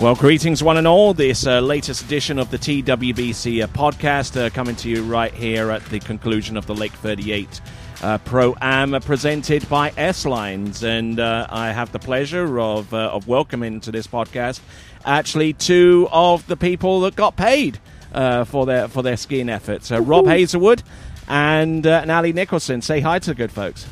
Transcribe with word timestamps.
Well, 0.00 0.14
greetings, 0.14 0.62
one 0.62 0.78
and 0.78 0.86
all. 0.86 1.12
This 1.12 1.46
uh, 1.46 1.60
latest 1.60 2.02
edition 2.02 2.38
of 2.38 2.50
the 2.50 2.58
TWBC 2.58 3.62
uh, 3.62 3.66
podcast 3.68 4.40
uh, 4.40 4.50
coming 4.50 4.74
to 4.76 4.88
you 4.88 5.02
right 5.02 5.32
here 5.34 5.70
at 5.70 5.84
the 5.86 6.00
conclusion 6.00 6.56
of 6.56 6.66
the 6.66 6.74
Lake 6.74 6.92
38 6.92 7.60
uh, 8.02 8.18
Pro 8.18 8.54
Am 8.60 8.94
uh, 8.94 9.00
presented 9.00 9.68
by 9.68 9.92
S-Lines. 9.96 10.82
And 10.82 11.20
uh, 11.20 11.46
I 11.50 11.72
have 11.72 11.92
the 11.92 11.98
pleasure 11.98 12.58
of, 12.58 12.92
of 12.94 13.28
welcoming 13.28 13.80
to 13.82 13.90
this 13.92 14.06
podcast 14.06 14.60
actually 15.04 15.52
two 15.52 16.08
of 16.10 16.46
the 16.46 16.56
people 16.56 17.00
that 17.02 17.14
got 17.14 17.36
paid 17.36 17.78
for, 18.12 18.66
their, 18.66 18.88
for 18.88 19.02
their 19.02 19.16
skiing 19.16 19.48
efforts 19.48 19.90
Rob 19.90 20.26
Hazelwood 20.26 20.82
and, 21.28 21.86
uh, 21.86 22.00
and 22.02 22.10
Allie 22.10 22.32
Nicholson. 22.32 22.82
Say 22.82 23.00
hi 23.00 23.18
to 23.18 23.30
the 23.30 23.34
good 23.34 23.52
folks. 23.52 23.86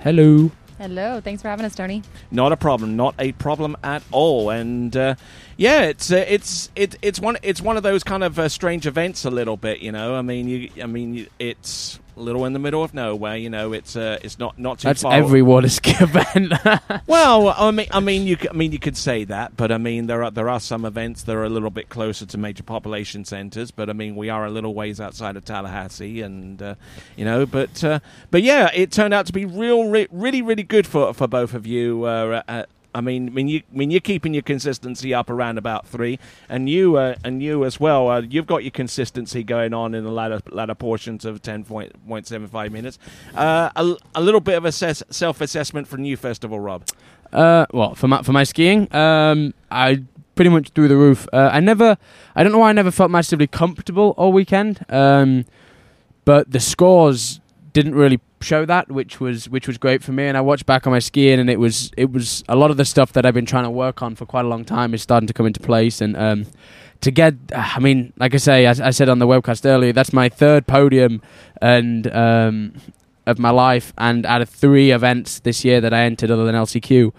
Hello. 0.00 0.50
Hello, 0.78 1.20
thanks 1.20 1.42
for 1.42 1.48
having 1.48 1.66
us, 1.66 1.74
Tony. 1.74 2.04
Not 2.30 2.52
a 2.52 2.56
problem, 2.56 2.94
not 2.96 3.16
a 3.18 3.32
problem 3.32 3.76
at 3.82 4.00
all. 4.12 4.50
And 4.50 4.96
uh, 4.96 5.16
yeah, 5.58 5.82
it's 5.82 6.12
uh, 6.12 6.24
it's 6.28 6.70
it, 6.76 6.94
it's 7.02 7.18
one 7.18 7.36
it's 7.42 7.60
one 7.60 7.76
of 7.76 7.82
those 7.82 8.04
kind 8.04 8.22
of 8.22 8.38
uh, 8.38 8.48
strange 8.48 8.86
events 8.86 9.24
a 9.24 9.30
little 9.30 9.56
bit, 9.56 9.80
you 9.80 9.90
know. 9.90 10.14
I 10.14 10.22
mean, 10.22 10.48
you 10.48 10.70
I 10.80 10.86
mean, 10.86 11.26
it's 11.40 11.98
a 12.16 12.20
little 12.20 12.44
in 12.44 12.52
the 12.52 12.60
middle 12.60 12.84
of 12.84 12.94
nowhere. 12.94 13.36
You 13.36 13.50
know, 13.50 13.72
it's 13.72 13.96
uh, 13.96 14.20
it's 14.22 14.38
not 14.38 14.56
not 14.56 14.78
too 14.78 14.86
That's 14.86 15.02
far. 15.02 15.14
every 15.14 15.42
water 15.42 15.68
ski 15.68 15.94
event. 15.98 16.52
well, 17.08 17.48
I 17.58 17.72
mean, 17.72 17.88
I 17.90 17.98
mean, 17.98 18.24
you 18.24 18.36
I 18.48 18.52
mean, 18.52 18.70
you 18.70 18.78
could 18.78 18.96
say 18.96 19.24
that, 19.24 19.56
but 19.56 19.72
I 19.72 19.78
mean, 19.78 20.06
there 20.06 20.22
are 20.22 20.30
there 20.30 20.48
are 20.48 20.60
some 20.60 20.84
events 20.84 21.24
that 21.24 21.34
are 21.34 21.44
a 21.44 21.48
little 21.48 21.70
bit 21.70 21.88
closer 21.88 22.24
to 22.24 22.38
major 22.38 22.62
population 22.62 23.24
centers. 23.24 23.72
But 23.72 23.90
I 23.90 23.94
mean, 23.94 24.14
we 24.14 24.28
are 24.28 24.46
a 24.46 24.50
little 24.50 24.74
ways 24.74 25.00
outside 25.00 25.36
of 25.36 25.44
Tallahassee, 25.44 26.20
and 26.20 26.62
uh, 26.62 26.74
you 27.16 27.24
know, 27.24 27.46
but 27.46 27.82
uh, 27.82 27.98
but 28.30 28.44
yeah, 28.44 28.70
it 28.72 28.92
turned 28.92 29.12
out 29.12 29.26
to 29.26 29.32
be 29.32 29.44
real, 29.44 29.88
re- 29.88 30.06
really, 30.12 30.40
really 30.40 30.62
good 30.62 30.86
for 30.86 31.12
for 31.14 31.26
both 31.26 31.52
of 31.52 31.66
you. 31.66 32.04
Uh, 32.04 32.42
at, 32.46 32.68
I 32.94 33.00
mean, 33.00 33.28
I 33.28 33.30
mean, 33.30 33.48
you, 33.48 33.62
I 33.72 33.76
mean, 33.76 33.90
you're 33.90 34.00
keeping 34.00 34.34
your 34.34 34.42
consistency 34.42 35.12
up 35.12 35.30
around 35.30 35.58
about 35.58 35.86
three, 35.86 36.18
and 36.48 36.68
you, 36.68 36.96
uh, 36.96 37.16
and 37.24 37.42
you 37.42 37.64
as 37.64 37.78
well. 37.78 38.08
Uh, 38.08 38.22
you've 38.22 38.46
got 38.46 38.64
your 38.64 38.70
consistency 38.70 39.44
going 39.44 39.74
on 39.74 39.94
in 39.94 40.04
the 40.04 40.10
latter 40.10 40.40
latter 40.50 40.74
portions 40.74 41.24
of 41.24 41.42
ten 41.42 41.64
point 41.64 41.92
seven 42.26 42.48
five 42.48 42.72
minutes. 42.72 42.98
Uh, 43.34 43.70
a, 43.76 43.96
a, 44.14 44.22
little 44.22 44.40
bit 44.40 44.56
of 44.56 44.64
assess, 44.64 45.02
self 45.10 45.40
assessment 45.40 45.86
from 45.86 46.04
you, 46.04 46.16
first 46.16 46.44
of 46.44 46.52
all, 46.52 46.60
Rob. 46.60 46.84
Uh, 47.32 47.66
well, 47.72 47.94
for 47.94 48.08
my 48.08 48.22
for 48.22 48.32
my 48.32 48.44
skiing, 48.44 48.92
um, 48.94 49.52
I 49.70 50.04
pretty 50.34 50.50
much 50.50 50.70
through 50.70 50.88
the 50.88 50.96
roof. 50.96 51.26
Uh, 51.32 51.50
I 51.52 51.60
never, 51.60 51.98
I 52.36 52.42
don't 52.44 52.52
know 52.52 52.58
why 52.58 52.70
I 52.70 52.72
never 52.72 52.92
felt 52.92 53.10
massively 53.10 53.48
comfortable 53.48 54.14
all 54.16 54.32
weekend. 54.32 54.84
Um, 54.88 55.44
but 56.24 56.52
the 56.52 56.60
scores 56.60 57.40
didn't 57.72 57.94
really 57.94 58.20
show 58.40 58.64
that, 58.64 58.90
which 58.90 59.20
was 59.20 59.48
which 59.48 59.66
was 59.66 59.78
great 59.78 60.02
for 60.02 60.12
me. 60.12 60.24
And 60.24 60.36
I 60.36 60.40
watched 60.40 60.66
back 60.66 60.86
on 60.86 60.92
my 60.92 60.98
skiing, 60.98 61.38
and 61.38 61.50
it 61.50 61.58
was 61.58 61.90
it 61.96 62.12
was 62.12 62.44
a 62.48 62.56
lot 62.56 62.70
of 62.70 62.76
the 62.76 62.84
stuff 62.84 63.12
that 63.12 63.26
I've 63.26 63.34
been 63.34 63.46
trying 63.46 63.64
to 63.64 63.70
work 63.70 64.02
on 64.02 64.14
for 64.14 64.26
quite 64.26 64.44
a 64.44 64.48
long 64.48 64.64
time 64.64 64.94
is 64.94 65.02
starting 65.02 65.26
to 65.26 65.32
come 65.32 65.46
into 65.46 65.60
place. 65.60 66.00
And 66.00 66.16
um, 66.16 66.46
to 67.00 67.10
get, 67.10 67.34
I 67.54 67.78
mean, 67.78 68.12
like 68.18 68.34
I 68.34 68.38
say, 68.38 68.66
I, 68.66 68.70
I, 68.70 68.90
said 68.90 69.08
on 69.08 69.18
the 69.18 69.26
webcast 69.26 69.64
earlier, 69.64 69.92
that's 69.92 70.12
my 70.12 70.28
third 70.28 70.66
podium 70.66 71.22
and 71.62 72.12
um, 72.12 72.74
of 73.26 73.38
my 73.38 73.50
life, 73.50 73.92
and 73.98 74.26
out 74.26 74.42
of 74.42 74.48
three 74.48 74.90
events 74.90 75.40
this 75.40 75.64
year 75.64 75.80
that 75.80 75.92
I 75.92 76.02
entered 76.02 76.30
other 76.30 76.44
than 76.44 76.54
LCQ, 76.54 77.12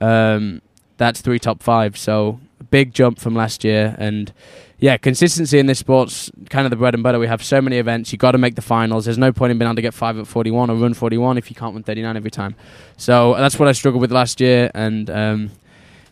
um, 0.00 0.62
that's 0.96 1.20
three 1.20 1.38
top 1.38 1.62
five. 1.62 1.96
So 1.98 2.40
big 2.70 2.94
jump 2.94 3.18
from 3.18 3.34
last 3.34 3.64
year, 3.64 3.94
and 3.98 4.32
yeah, 4.78 4.96
consistency 4.96 5.58
in 5.58 5.66
this 5.66 5.78
sport's 5.78 6.30
kind 6.50 6.66
of 6.66 6.70
the 6.70 6.76
bread 6.76 6.94
and 6.94 7.02
butter. 7.02 7.18
We 7.18 7.26
have 7.26 7.42
so 7.42 7.62
many 7.62 7.78
events. 7.78 8.12
You 8.12 8.18
got 8.18 8.32
to 8.32 8.38
make 8.38 8.56
the 8.56 8.62
finals. 8.62 9.06
There's 9.06 9.16
no 9.18 9.32
point 9.32 9.50
in 9.50 9.58
being 9.58 9.68
able 9.68 9.76
to 9.76 9.82
get 9.82 9.94
five 9.94 10.18
at 10.18 10.26
41 10.26 10.68
or 10.70 10.76
run 10.76 10.92
41 10.92 11.38
if 11.38 11.50
you 11.50 11.56
can't 11.56 11.72
win 11.74 11.82
39 11.82 12.16
every 12.16 12.30
time. 12.30 12.54
So 12.96 13.34
that's 13.34 13.58
what 13.58 13.68
I 13.68 13.72
struggled 13.72 14.02
with 14.02 14.12
last 14.12 14.40
year, 14.40 14.70
and 14.74 15.08
um, 15.08 15.50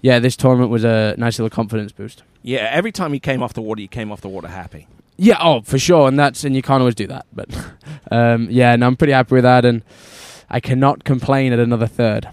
yeah, 0.00 0.18
this 0.18 0.36
tournament 0.36 0.70
was 0.70 0.84
a 0.84 1.14
nice 1.18 1.38
little 1.38 1.54
confidence 1.54 1.92
boost. 1.92 2.22
Yeah, 2.42 2.68
every 2.70 2.92
time 2.92 3.14
you 3.14 3.20
came 3.20 3.42
off 3.42 3.54
the 3.54 3.62
water, 3.62 3.80
you 3.80 3.88
came 3.88 4.10
off 4.10 4.20
the 4.20 4.28
water 4.28 4.48
happy. 4.48 4.86
Yeah, 5.16 5.38
oh 5.40 5.60
for 5.60 5.78
sure, 5.78 6.08
and 6.08 6.18
that's 6.18 6.42
and 6.44 6.56
you 6.56 6.62
can't 6.62 6.80
always 6.80 6.94
do 6.94 7.06
that, 7.06 7.26
but 7.32 7.48
um, 8.10 8.48
yeah, 8.50 8.72
and 8.72 8.84
I'm 8.84 8.96
pretty 8.96 9.12
happy 9.12 9.34
with 9.34 9.44
that, 9.44 9.64
and 9.64 9.82
I 10.50 10.60
cannot 10.60 11.04
complain 11.04 11.52
at 11.52 11.58
another 11.58 11.86
third. 11.86 12.28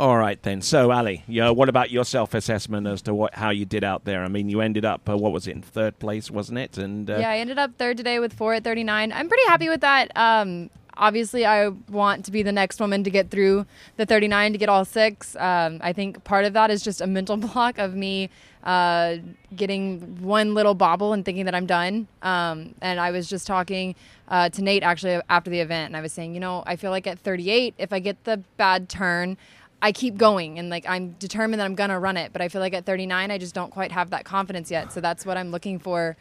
All 0.00 0.16
right 0.16 0.42
then. 0.42 0.62
So 0.62 0.90
Allie, 0.90 1.24
yeah, 1.28 1.50
what 1.50 1.68
about 1.68 1.90
your 1.90 2.06
self-assessment 2.06 2.86
as 2.86 3.02
to 3.02 3.12
what 3.12 3.34
how 3.34 3.50
you 3.50 3.66
did 3.66 3.84
out 3.84 4.06
there? 4.06 4.24
I 4.24 4.28
mean, 4.28 4.48
you 4.48 4.62
ended 4.62 4.86
up 4.86 5.06
uh, 5.06 5.14
what 5.14 5.30
was 5.30 5.46
it 5.46 5.50
in 5.50 5.60
third 5.60 5.98
place, 5.98 6.30
wasn't 6.30 6.58
it? 6.58 6.78
And 6.78 7.10
uh, 7.10 7.18
yeah, 7.18 7.28
I 7.28 7.36
ended 7.36 7.58
up 7.58 7.76
third 7.76 7.98
today 7.98 8.18
with 8.18 8.32
four 8.32 8.54
at 8.54 8.64
39. 8.64 9.12
I'm 9.12 9.28
pretty 9.28 9.46
happy 9.46 9.68
with 9.68 9.82
that. 9.82 10.10
Um, 10.16 10.70
obviously, 10.96 11.44
I 11.44 11.68
want 11.68 12.24
to 12.24 12.30
be 12.30 12.42
the 12.42 12.50
next 12.50 12.80
woman 12.80 13.04
to 13.04 13.10
get 13.10 13.30
through 13.30 13.66
the 13.98 14.06
39 14.06 14.52
to 14.52 14.58
get 14.58 14.70
all 14.70 14.86
six. 14.86 15.36
Um, 15.36 15.80
I 15.82 15.92
think 15.92 16.24
part 16.24 16.46
of 16.46 16.54
that 16.54 16.70
is 16.70 16.82
just 16.82 17.02
a 17.02 17.06
mental 17.06 17.36
block 17.52 17.76
of 17.76 17.94
me 17.94 18.30
uh, 18.64 19.16
getting 19.54 20.22
one 20.22 20.54
little 20.54 20.74
bobble 20.74 21.12
and 21.12 21.26
thinking 21.26 21.44
that 21.44 21.54
I'm 21.54 21.66
done. 21.66 22.08
Um, 22.22 22.74
and 22.80 23.00
I 23.00 23.10
was 23.10 23.28
just 23.28 23.46
talking 23.46 23.94
uh, 24.28 24.48
to 24.48 24.62
Nate 24.62 24.82
actually 24.82 25.20
after 25.28 25.50
the 25.50 25.60
event, 25.60 25.88
and 25.88 25.96
I 25.96 26.00
was 26.00 26.12
saying, 26.14 26.32
you 26.32 26.40
know, 26.40 26.62
I 26.66 26.76
feel 26.76 26.90
like 26.90 27.06
at 27.06 27.18
38, 27.18 27.74
if 27.76 27.92
I 27.92 27.98
get 27.98 28.24
the 28.24 28.38
bad 28.56 28.88
turn, 28.88 29.36
I 29.82 29.92
keep 29.92 30.16
going 30.16 30.58
and 30.58 30.68
like 30.68 30.84
I'm 30.88 31.12
determined 31.12 31.60
that 31.60 31.64
I'm 31.64 31.74
gonna 31.74 31.98
run 31.98 32.16
it, 32.16 32.32
but 32.32 32.42
I 32.42 32.48
feel 32.48 32.60
like 32.60 32.74
at 32.74 32.84
39 32.84 33.30
I 33.30 33.38
just 33.38 33.54
don't 33.54 33.70
quite 33.70 33.92
have 33.92 34.10
that 34.10 34.24
confidence 34.24 34.70
yet. 34.70 34.92
So 34.92 35.00
that's 35.00 35.24
what 35.24 35.36
I'm 35.36 35.50
looking 35.50 35.78
for, 35.78 36.16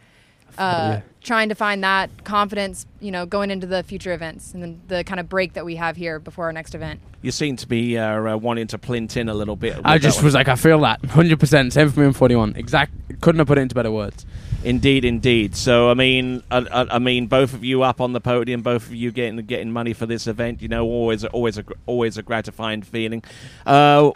uh, 0.57 0.61
yeah. 0.61 1.01
trying 1.21 1.49
to 1.49 1.55
find 1.55 1.83
that 1.83 2.23
confidence, 2.23 2.85
you 3.01 3.11
know, 3.11 3.25
going 3.25 3.51
into 3.51 3.67
the 3.67 3.83
future 3.83 4.13
events 4.13 4.53
and 4.53 4.63
then 4.63 4.81
the 4.87 5.03
kind 5.03 5.19
of 5.19 5.27
break 5.27 5.53
that 5.53 5.65
we 5.65 5.75
have 5.75 5.97
here 5.97 6.19
before 6.19 6.45
our 6.45 6.53
next 6.53 6.73
event. 6.73 7.01
You 7.21 7.31
seem 7.31 7.57
to 7.57 7.67
be 7.67 7.97
uh, 7.97 8.33
uh, 8.33 8.37
wanting 8.37 8.67
to 8.67 8.77
plint 8.77 9.17
in 9.17 9.27
a 9.27 9.33
little 9.33 9.57
bit. 9.57 9.77
I 9.83 9.97
just 9.97 10.23
was 10.23 10.33
like, 10.33 10.47
I 10.47 10.55
feel 10.55 10.79
that 10.81 11.01
100. 11.03 11.39
percent 11.39 11.73
Same 11.73 11.89
for 11.89 11.99
me 11.99 12.05
in 12.07 12.13
41. 12.13 12.55
Exact. 12.55 12.93
Couldn't 13.19 13.39
have 13.39 13.47
put 13.47 13.57
it 13.57 13.61
into 13.61 13.75
better 13.75 13.91
words. 13.91 14.25
Indeed, 14.63 15.05
indeed. 15.05 15.55
So 15.55 15.89
I 15.89 15.93
mean, 15.93 16.43
I, 16.51 16.87
I, 16.91 16.99
mean, 16.99 17.27
both 17.27 17.53
of 17.53 17.63
you 17.63 17.81
up 17.83 18.01
on 18.01 18.11
the 18.11 18.19
podium, 18.19 18.61
both 18.61 18.87
of 18.87 18.93
you 18.93 19.11
getting 19.11 19.37
getting 19.45 19.71
money 19.71 19.93
for 19.93 20.05
this 20.05 20.27
event. 20.27 20.61
You 20.61 20.67
know, 20.67 20.85
always 20.85 21.23
always 21.25 21.57
a 21.57 21.63
always 21.85 22.17
a 22.17 22.23
gratifying 22.23 22.81
feeling. 22.81 23.23
Uh, 23.65 24.11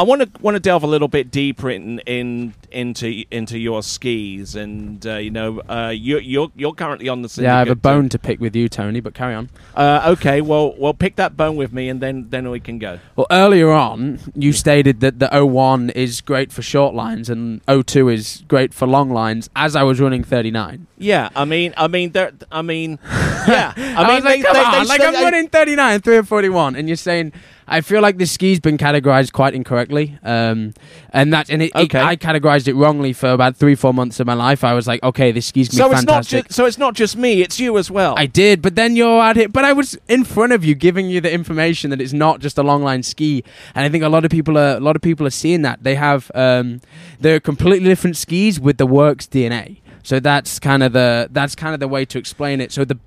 I 0.00 0.02
want 0.02 0.22
to 0.22 0.42
want 0.42 0.54
to 0.54 0.60
delve 0.60 0.82
a 0.82 0.86
little 0.86 1.08
bit 1.08 1.30
deeper 1.30 1.68
in, 1.68 1.98
in 2.00 2.54
into 2.70 3.22
into 3.30 3.58
your 3.58 3.82
skis, 3.82 4.54
and 4.54 5.06
uh, 5.06 5.16
you 5.16 5.30
know, 5.30 5.60
uh, 5.68 5.92
you, 5.94 6.18
you're 6.20 6.50
you're 6.56 6.72
currently 6.72 7.10
on 7.10 7.20
the 7.20 7.28
syndicate. 7.28 7.50
Yeah, 7.50 7.56
I 7.56 7.58
have 7.58 7.68
a 7.68 7.74
bone 7.74 8.08
to 8.08 8.18
pick 8.18 8.40
with 8.40 8.56
you, 8.56 8.70
Tony. 8.70 9.00
But 9.00 9.12
carry 9.12 9.34
on. 9.34 9.50
Uh, 9.74 10.14
okay, 10.16 10.40
well, 10.40 10.74
well, 10.78 10.94
pick 10.94 11.16
that 11.16 11.36
bone 11.36 11.56
with 11.56 11.74
me, 11.74 11.90
and 11.90 12.00
then 12.00 12.30
then 12.30 12.48
we 12.48 12.60
can 12.60 12.78
go. 12.78 12.98
Well, 13.14 13.26
earlier 13.30 13.70
on, 13.70 14.20
you 14.34 14.54
stated 14.54 15.00
that 15.00 15.18
the 15.18 15.28
01 15.44 15.90
is 15.90 16.22
great 16.22 16.50
for 16.50 16.62
short 16.62 16.94
lines, 16.94 17.28
and 17.28 17.60
02 17.66 18.08
is 18.08 18.42
great 18.48 18.72
for 18.72 18.88
long 18.88 19.10
lines. 19.10 19.50
As 19.54 19.76
I 19.76 19.82
was 19.82 20.00
running 20.00 20.24
39. 20.24 20.86
Yeah, 20.96 21.28
I 21.36 21.44
mean, 21.44 21.74
I 21.76 21.88
mean, 21.88 22.12
there, 22.12 22.32
I 22.50 22.62
mean, 22.62 22.98
yeah, 23.04 23.74
I, 23.76 23.94
I 23.96 24.14
mean, 24.14 24.24
like, 24.24 24.40
they, 24.40 24.42
come 24.42 24.54
they, 24.54 24.60
on, 24.60 24.72
they, 24.72 24.88
like 24.88 25.00
I'm 25.02 25.14
running 25.14 25.48
39, 25.48 26.00
3 26.00 26.16
or 26.16 26.22
41, 26.22 26.76
and 26.76 26.88
you're 26.88 26.96
saying 26.96 27.32
I 27.70 27.82
feel 27.82 28.02
like 28.02 28.18
this 28.18 28.32
ski's 28.32 28.58
been 28.58 28.76
categorized 28.76 29.32
quite 29.32 29.54
incorrectly, 29.54 30.18
um, 30.24 30.74
and 31.12 31.32
that 31.32 31.48
and 31.48 31.62
it, 31.62 31.72
okay. 31.72 32.00
it, 32.00 32.04
I 32.04 32.16
categorized 32.16 32.66
it 32.66 32.74
wrongly 32.74 33.12
for 33.12 33.28
about 33.28 33.54
three 33.54 33.76
four 33.76 33.94
months 33.94 34.18
of 34.18 34.26
my 34.26 34.34
life. 34.34 34.64
I 34.64 34.74
was 34.74 34.88
like, 34.88 35.00
okay, 35.04 35.30
this 35.30 35.46
ski's 35.46 35.70
so 35.74 35.86
it's 35.86 36.00
fantastic. 36.00 36.36
Not 36.36 36.48
ju- 36.48 36.52
so 36.52 36.66
it's 36.66 36.78
not 36.78 36.94
just 36.94 37.16
me; 37.16 37.42
it's 37.42 37.60
you 37.60 37.78
as 37.78 37.88
well. 37.88 38.14
I 38.18 38.26
did, 38.26 38.60
but 38.60 38.74
then 38.74 38.96
you're 38.96 39.22
at 39.22 39.36
it. 39.36 39.52
But 39.52 39.64
I 39.64 39.72
was 39.72 39.96
in 40.08 40.24
front 40.24 40.52
of 40.52 40.64
you, 40.64 40.74
giving 40.74 41.08
you 41.08 41.20
the 41.20 41.32
information 41.32 41.90
that 41.90 42.00
it's 42.00 42.12
not 42.12 42.40
just 42.40 42.58
a 42.58 42.64
long 42.64 42.82
line 42.82 43.04
ski, 43.04 43.44
and 43.76 43.84
I 43.84 43.88
think 43.88 44.02
a 44.02 44.08
lot 44.08 44.24
of 44.24 44.32
people 44.32 44.58
are 44.58 44.76
a 44.76 44.80
lot 44.80 44.96
of 44.96 45.02
people 45.02 45.24
are 45.24 45.30
seeing 45.30 45.62
that 45.62 45.84
they 45.84 45.94
have 45.94 46.28
um, 46.34 46.80
they're 47.20 47.38
completely 47.38 47.88
different 47.88 48.16
skis 48.16 48.58
with 48.58 48.78
the 48.78 48.86
works 48.86 49.28
DNA. 49.28 49.78
So 50.02 50.18
that's 50.18 50.58
kind 50.58 50.82
of 50.82 50.92
the 50.92 51.28
that's 51.30 51.54
kind 51.54 51.72
of 51.72 51.78
the 51.78 51.88
way 51.88 52.04
to 52.04 52.18
explain 52.18 52.60
it. 52.60 52.72
So 52.72 52.84
the 52.84 52.98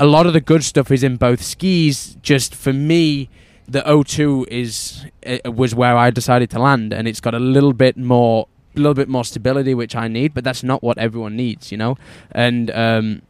a 0.00 0.06
lot 0.06 0.26
of 0.26 0.32
the 0.32 0.40
good 0.40 0.64
stuff 0.64 0.90
is 0.90 1.02
in 1.02 1.16
both 1.18 1.42
skis. 1.42 2.16
Just 2.22 2.54
for 2.54 2.72
me 2.72 3.28
the 3.66 3.80
O2 3.80 4.48
is 4.48 5.06
uh, 5.26 5.50
was 5.50 5.74
where 5.74 5.96
I 5.96 6.10
decided 6.10 6.50
to 6.50 6.58
land, 6.58 6.92
and 6.92 7.08
it's 7.08 7.20
got 7.20 7.34
a 7.34 7.38
little 7.38 7.72
bit 7.72 7.96
more, 7.96 8.48
a 8.76 8.78
little 8.78 8.94
bit 8.94 9.08
more 9.08 9.24
stability, 9.24 9.74
which 9.74 9.96
I 9.96 10.08
need. 10.08 10.34
But 10.34 10.44
that's 10.44 10.62
not 10.62 10.82
what 10.82 10.98
everyone 10.98 11.36
needs, 11.36 11.72
you 11.72 11.78
know. 11.78 11.96
And 12.32 12.70
um, 12.70 13.22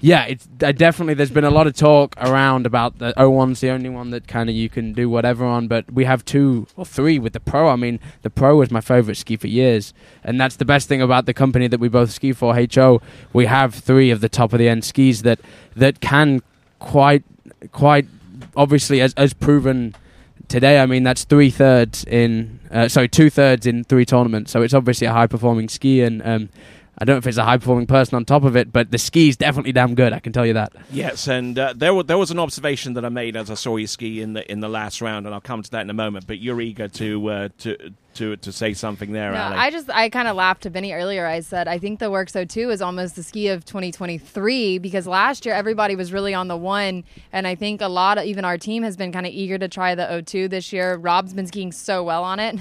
yeah, 0.00 0.24
it's 0.24 0.48
uh, 0.62 0.72
definitely. 0.72 1.14
There's 1.14 1.30
been 1.30 1.44
a 1.44 1.50
lot 1.50 1.66
of 1.66 1.76
talk 1.76 2.16
around 2.16 2.66
about 2.66 2.98
the 2.98 3.12
O1's 3.16 3.60
the 3.60 3.70
only 3.70 3.88
one 3.88 4.10
that 4.10 4.26
kind 4.26 4.48
of 4.48 4.56
you 4.56 4.68
can 4.68 4.92
do 4.92 5.08
whatever 5.08 5.44
on, 5.44 5.68
but 5.68 5.92
we 5.92 6.04
have 6.06 6.24
two 6.24 6.66
or 6.74 6.84
three 6.84 7.20
with 7.20 7.34
the 7.34 7.40
Pro. 7.40 7.68
I 7.68 7.76
mean, 7.76 8.00
the 8.22 8.30
Pro 8.30 8.56
was 8.56 8.72
my 8.72 8.80
favorite 8.80 9.16
ski 9.16 9.36
for 9.36 9.46
years, 9.46 9.94
and 10.24 10.40
that's 10.40 10.56
the 10.56 10.64
best 10.64 10.88
thing 10.88 11.00
about 11.00 11.26
the 11.26 11.34
company 11.34 11.68
that 11.68 11.78
we 11.78 11.88
both 11.88 12.10
ski 12.10 12.32
for, 12.32 12.54
HO. 12.54 13.00
We 13.32 13.46
have 13.46 13.74
three 13.74 14.10
of 14.10 14.20
the 14.20 14.28
top 14.28 14.52
of 14.52 14.58
the 14.58 14.68
end 14.68 14.84
skis 14.84 15.22
that 15.22 15.38
that 15.76 16.00
can 16.00 16.42
quite 16.80 17.22
quite 17.70 18.06
obviously 18.56 19.00
as 19.00 19.14
as 19.14 19.32
proven 19.34 19.94
today. 20.48 20.80
I 20.80 20.86
mean, 20.86 21.02
that's 21.02 21.24
three 21.24 21.50
thirds 21.50 22.04
in 22.04 22.60
uh, 22.70 22.88
sorry 22.88 23.08
two 23.08 23.30
thirds 23.30 23.66
in 23.66 23.84
three 23.84 24.04
tournaments, 24.04 24.50
so 24.50 24.62
it's 24.62 24.74
obviously 24.74 25.06
a 25.06 25.12
high 25.12 25.26
performing 25.26 25.68
ski 25.68 26.02
and. 26.02 26.24
Um, 26.26 26.48
I 26.98 27.04
don't 27.04 27.14
know 27.14 27.18
if 27.18 27.26
it's 27.26 27.38
a 27.38 27.44
high 27.44 27.56
performing 27.56 27.86
person 27.86 28.16
on 28.16 28.24
top 28.26 28.44
of 28.44 28.54
it, 28.54 28.70
but 28.72 28.90
the 28.90 28.98
ski's 28.98 29.36
definitely 29.36 29.72
damn 29.72 29.94
good. 29.94 30.12
I 30.12 30.18
can 30.18 30.32
tell 30.32 30.44
you 30.44 30.52
that. 30.52 30.72
Yes, 30.90 31.26
and 31.26 31.58
uh, 31.58 31.72
there, 31.74 31.88
w- 31.88 32.02
there 32.04 32.18
was 32.18 32.30
an 32.30 32.38
observation 32.38 32.92
that 32.94 33.04
I 33.04 33.08
made 33.08 33.34
as 33.34 33.50
I 33.50 33.54
saw 33.54 33.76
you 33.76 33.86
ski 33.86 34.20
in 34.20 34.34
the 34.34 34.50
in 34.52 34.60
the 34.60 34.68
last 34.68 35.00
round, 35.00 35.24
and 35.26 35.34
I'll 35.34 35.40
come 35.40 35.62
to 35.62 35.70
that 35.70 35.80
in 35.80 35.90
a 35.90 35.94
moment. 35.94 36.26
But 36.26 36.38
you're 36.40 36.60
eager 36.60 36.88
to 36.88 37.28
uh, 37.30 37.48
to 37.58 37.90
to 38.14 38.36
to 38.36 38.52
say 38.52 38.74
something 38.74 39.12
there, 39.12 39.32
No, 39.32 39.38
Allie. 39.38 39.56
I 39.56 39.70
just 39.70 39.88
I 39.88 40.10
kind 40.10 40.28
of 40.28 40.36
laughed 40.36 40.64
to 40.64 40.70
Benny 40.70 40.92
earlier. 40.92 41.26
I 41.26 41.40
said 41.40 41.66
I 41.66 41.78
think 41.78 41.98
the 41.98 42.10
Works 42.10 42.32
O2 42.34 42.70
is 42.70 42.82
almost 42.82 43.16
the 43.16 43.22
ski 43.22 43.48
of 43.48 43.64
2023 43.64 44.78
because 44.78 45.06
last 45.06 45.46
year 45.46 45.54
everybody 45.54 45.96
was 45.96 46.12
really 46.12 46.34
on 46.34 46.48
the 46.48 46.56
one, 46.58 47.04
and 47.32 47.46
I 47.46 47.54
think 47.54 47.80
a 47.80 47.88
lot 47.88 48.18
of 48.18 48.24
even 48.24 48.44
our 48.44 48.58
team 48.58 48.82
has 48.82 48.98
been 48.98 49.12
kind 49.12 49.24
of 49.26 49.32
eager 49.32 49.56
to 49.58 49.66
try 49.68 49.94
the 49.94 50.02
O2 50.04 50.50
this 50.50 50.72
year. 50.74 50.96
Rob's 50.96 51.32
been 51.32 51.46
skiing 51.46 51.72
so 51.72 52.02
well 52.04 52.22
on 52.22 52.38
it, 52.38 52.56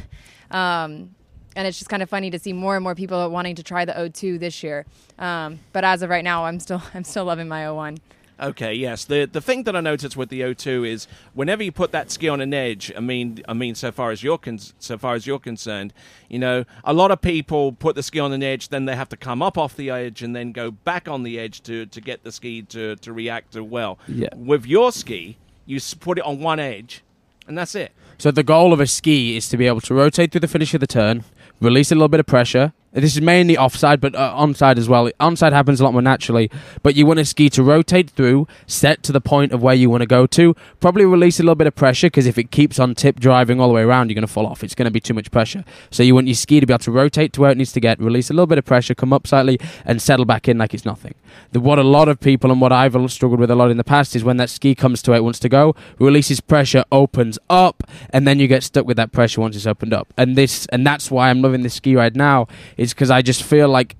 um, 0.52 1.16
and 1.56 1.68
it's 1.68 1.78
just 1.78 1.90
kind 1.90 2.04
of 2.04 2.10
funny 2.10 2.30
to 2.32 2.40
see 2.40 2.54
more 2.54 2.76
and 2.76 2.84
more 2.84 2.96
people 2.96 3.30
wanting 3.30 3.56
to 3.56 3.64
try 3.64 3.86
the 3.86 3.94
O2 3.94 4.40
this 4.40 4.64
year. 4.64 4.86
Um, 5.20 5.60
but 5.74 5.84
as 5.84 6.02
of 6.02 6.10
right 6.10 6.24
now, 6.24 6.46
I'm 6.46 6.60
still 6.60 6.82
I'm 6.94 7.04
still 7.04 7.26
loving 7.26 7.48
my 7.48 7.64
O1. 7.64 8.00
Okay, 8.42 8.74
yes. 8.74 9.06
The 9.06 9.26
the 9.26 9.42
thing 9.42 9.64
that 9.64 9.76
I 9.76 9.82
noticed 9.82 10.18
with 10.18 10.30
the 10.30 10.42
O2 10.42 10.88
is 10.88 11.08
whenever 11.34 11.62
you 11.62 11.72
put 11.72 11.92
that 11.92 12.10
ski 12.10 12.28
on 12.28 12.42
an 12.42 12.56
edge, 12.56 12.92
I 12.98 13.00
mean, 13.00 13.44
I 13.48 13.54
mean, 13.54 13.76
so 13.76 13.92
far 13.92 14.10
as 14.10 14.24
you're 14.24 14.40
con- 14.40 14.58
so 14.80 14.98
far 14.98 15.14
as 15.14 15.28
you're 15.28 15.38
concerned, 15.40 15.94
you 16.28 16.40
know, 16.40 16.66
a 16.84 16.92
lot 16.92 17.12
of 17.12 17.22
people 17.22 17.74
put 17.74 17.94
the 17.96 18.02
ski 18.02 18.20
on 18.20 18.34
an 18.34 18.42
edge, 18.42 18.70
then 18.70 18.86
they 18.86 18.96
have 18.96 19.10
to 19.10 19.18
come 19.18 19.44
up 19.44 19.60
off 19.60 19.76
the 19.76 19.92
edge 19.92 20.24
and 20.24 20.36
then 20.36 20.54
go 20.54 20.72
back 20.72 21.08
on 21.08 21.22
the 21.22 21.40
edge 21.40 21.62
to 21.64 21.86
to 21.86 22.02
get 22.02 22.24
the 22.24 22.32
ski 22.32 22.64
to 22.64 22.96
to 22.96 23.14
react 23.14 23.54
to 23.54 23.64
well. 23.64 24.00
Yeah. 24.08 24.30
With 24.36 24.66
your 24.66 24.92
ski, 24.92 25.38
you 25.68 25.80
put 26.00 26.18
it 26.18 26.24
on 26.26 26.40
one 26.40 26.60
edge, 26.60 27.04
and 27.48 27.56
that's 27.56 27.76
it. 27.76 27.92
So 28.18 28.32
the 28.32 28.44
goal 28.44 28.74
of 28.74 28.80
a 28.80 28.88
ski 28.88 29.36
is 29.38 29.50
to 29.50 29.58
be 29.58 29.68
able 29.68 29.82
to 29.82 29.94
rotate 29.94 30.32
through 30.32 30.42
the 30.42 30.48
finish 30.48 30.74
of 30.74 30.80
the 30.80 30.88
turn, 30.88 31.24
release 31.62 31.92
a 31.92 31.96
little 31.96 32.10
bit 32.10 32.20
of 32.20 32.26
pressure. 32.26 32.74
This 32.94 33.16
is 33.16 33.22
mainly 33.22 33.58
offside, 33.58 34.02
but 34.02 34.16
uh, 34.16 34.36
onside 34.36 34.78
as 34.78 34.90
well. 34.90 35.10
Onside 35.22 35.54
happens 35.54 35.80
a 35.80 35.86
lot 35.86 35.94
more 35.94 36.02
naturally, 36.02 36.52
but 36.84 36.94
you 36.94 37.06
want 37.06 37.20
a 37.20 37.26
ski 37.26 37.50
to 37.52 37.64
rotate 37.64 38.10
through, 38.10 38.48
set 38.68 39.02
to 39.04 39.14
the 39.14 39.22
point 39.22 39.54
of 39.54 39.64
where 39.64 39.74
you 39.74 39.90
want 39.90 40.02
to 40.02 40.08
go 40.08 40.28
to. 40.28 40.54
Probably 40.82 41.06
release 41.06 41.40
a 41.40 41.44
little 41.44 41.56
bit 41.56 41.68
of 41.68 41.76
pressure 41.76 42.08
because 42.08 42.26
if 42.26 42.38
it 42.38 42.52
keeps 42.52 42.80
on 42.80 42.94
tip 42.94 43.18
driving 43.18 43.62
all 43.62 43.70
the 43.70 43.74
way 43.74 43.84
around, 43.84 44.10
you're 44.10 44.16
going 44.16 44.28
to 44.28 44.34
fall 44.34 44.46
off. 44.46 44.62
It's 44.62 44.76
going 44.76 44.88
to 44.88 44.92
be 44.92 45.00
too 45.00 45.14
much 45.14 45.32
pressure. 45.32 45.64
So 45.90 46.04
you 46.04 46.14
want 46.14 46.28
your 46.28 46.36
ski 46.36 46.60
to 46.60 46.66
be 46.66 46.74
able 46.74 46.84
to 46.84 46.92
rotate 46.92 47.32
to 47.34 47.42
where 47.42 47.52
it 47.52 47.58
needs 47.58 47.72
to 47.72 47.80
get, 47.80 47.98
release 47.98 48.30
a 48.30 48.34
little 48.34 48.46
bit 48.46 48.58
of 48.58 48.66
pressure, 48.66 48.94
come 48.94 49.14
up 49.14 49.26
slightly, 49.26 49.58
and 49.86 50.02
settle 50.02 50.26
back 50.26 50.50
in 50.50 50.58
like 50.58 50.74
it's 50.74 50.84
nothing. 50.84 51.16
The, 51.54 51.62
what 51.62 51.80
a 51.80 51.84
lot 51.84 52.10
of 52.10 52.20
people 52.20 52.52
and 52.52 52.60
what 52.60 52.74
I've 52.74 52.92
struggled 53.10 53.40
with 53.40 53.52
a 53.52 53.56
lot 53.56 53.72
in 53.72 53.78
the 53.78 53.86
past 53.86 54.18
is 54.18 54.24
when 54.26 54.36
that 54.38 54.50
ski 54.50 54.76
comes 54.76 55.02
to 55.04 55.12
where 55.12 55.20
it 55.20 55.24
wants 55.24 55.40
to 55.40 55.50
go, 55.50 55.76
releases 55.98 56.42
pressure, 56.42 56.84
opens 56.92 57.40
up, 57.50 57.84
and 58.10 58.28
then 58.28 58.38
you 58.38 58.50
get 58.50 58.64
stuck 58.64 58.86
with 58.86 58.98
that 58.98 59.14
pressure 59.14 59.40
once 59.40 59.56
it's 59.56 59.66
opened 59.66 59.94
up. 59.94 60.14
And 60.18 60.36
this, 60.36 60.66
and 60.74 60.86
that's 60.86 61.10
why 61.10 61.30
I'm 61.30 61.42
loving 61.42 61.64
this 61.64 61.76
ski 61.76 61.96
right 61.96 62.14
now, 62.14 62.48
is 62.82 62.94
because 62.94 63.12
I 63.12 63.22
just 63.22 63.44
feel 63.44 63.70
like 63.70 63.96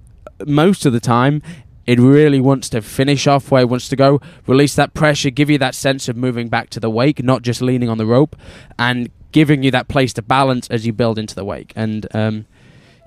most 0.46 0.86
of 0.86 0.94
the 0.94 1.00
time 1.00 1.44
it 1.86 2.00
really 2.00 2.40
wants 2.40 2.70
to 2.70 2.82
finish 2.82 3.28
off 3.28 3.52
where 3.52 3.62
it 3.62 3.70
wants 3.70 3.90
to 3.90 3.96
go, 3.96 4.20
release 4.48 4.76
that 4.76 4.94
pressure, 4.94 5.30
give 5.30 5.50
you 5.50 5.58
that 5.60 5.76
sense 5.76 6.08
of 6.08 6.16
moving 6.16 6.48
back 6.50 6.70
to 6.72 6.80
the 6.80 6.90
wake, 6.90 7.24
not 7.24 7.42
just 7.42 7.62
leaning 7.62 7.90
on 7.90 7.98
the 7.98 8.06
rope, 8.06 8.36
and 8.80 9.10
giving 9.32 9.64
you 9.64 9.72
that 9.72 9.88
place 9.88 10.14
to 10.14 10.22
balance 10.22 10.68
as 10.70 10.86
you 10.86 10.94
build 10.94 11.20
into 11.20 11.36
the 11.36 11.46
wake. 11.46 11.74
And 11.76 12.08
um, 12.16 12.46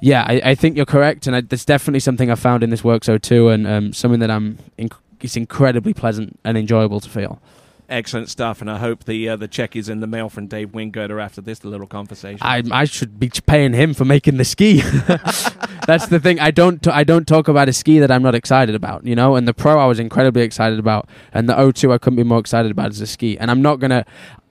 yeah, 0.01 0.25
I, 0.29 0.41
I 0.45 0.55
think 0.55 0.77
you're 0.77 0.87
correct, 0.87 1.27
and 1.27 1.35
I, 1.35 1.41
that's 1.41 1.65
definitely 1.65 2.01
something 2.01 2.31
I 2.31 2.35
found 2.35 2.63
in 2.63 2.71
this 2.71 2.85
Works 2.85 3.09
O2, 3.09 3.53
and 3.53 3.67
um, 3.67 3.93
something 3.93 4.21
that 4.21 4.31
I'm. 4.31 4.59
Inc- 4.79 4.99
it's 5.21 5.37
incredibly 5.37 5.95
pleasant 5.95 6.39
and 6.45 6.59
enjoyable 6.59 7.01
to 7.01 7.09
feel. 7.09 7.41
Excellent 7.89 8.29
stuff, 8.29 8.61
and 8.61 8.71
I 8.71 8.79
hope 8.79 9.05
the 9.05 9.29
uh, 9.29 9.37
the 9.37 9.49
check 9.49 9.77
is 9.77 9.89
in 9.89 10.01
the 10.01 10.07
mail 10.07 10.29
from 10.29 10.47
Dave 10.47 10.73
Wingirder 10.73 11.23
after 11.23 11.41
this 11.41 11.65
little 11.65 11.87
conversation. 11.87 12.41
I 12.43 12.63
I 12.71 12.85
should 12.87 13.21
be 13.21 13.31
paying 13.47 13.73
him 13.75 13.95
for 13.95 14.05
making 14.05 14.39
the 14.39 14.45
ski. 14.45 14.83
That's 15.87 16.07
the 16.07 16.21
thing. 16.21 16.41
I 16.41 16.51
don't 16.51 16.83
t- 16.83 16.91
I 16.91 17.05
don't 17.05 17.27
talk 17.27 17.49
about 17.49 17.69
a 17.69 17.73
ski 17.73 17.99
that 17.99 18.11
I'm 18.11 18.23
not 18.23 18.35
excited 18.35 18.75
about, 18.75 19.07
you 19.07 19.15
know. 19.15 19.37
And 19.37 19.49
the 19.49 19.55
pro 19.55 19.79
I 19.79 19.87
was 19.87 19.99
incredibly 19.99 20.43
excited 20.43 20.79
about, 20.79 21.09
and 21.33 21.49
the 21.49 21.55
O2 21.55 21.93
I 21.93 21.99
couldn't 21.99 22.17
be 22.17 22.25
more 22.25 22.39
excited 22.39 22.71
about 22.71 22.91
as 22.91 23.01
a 23.01 23.07
ski. 23.07 23.39
And 23.39 23.51
I'm 23.51 23.63
not 23.63 23.81
gonna. 23.81 24.05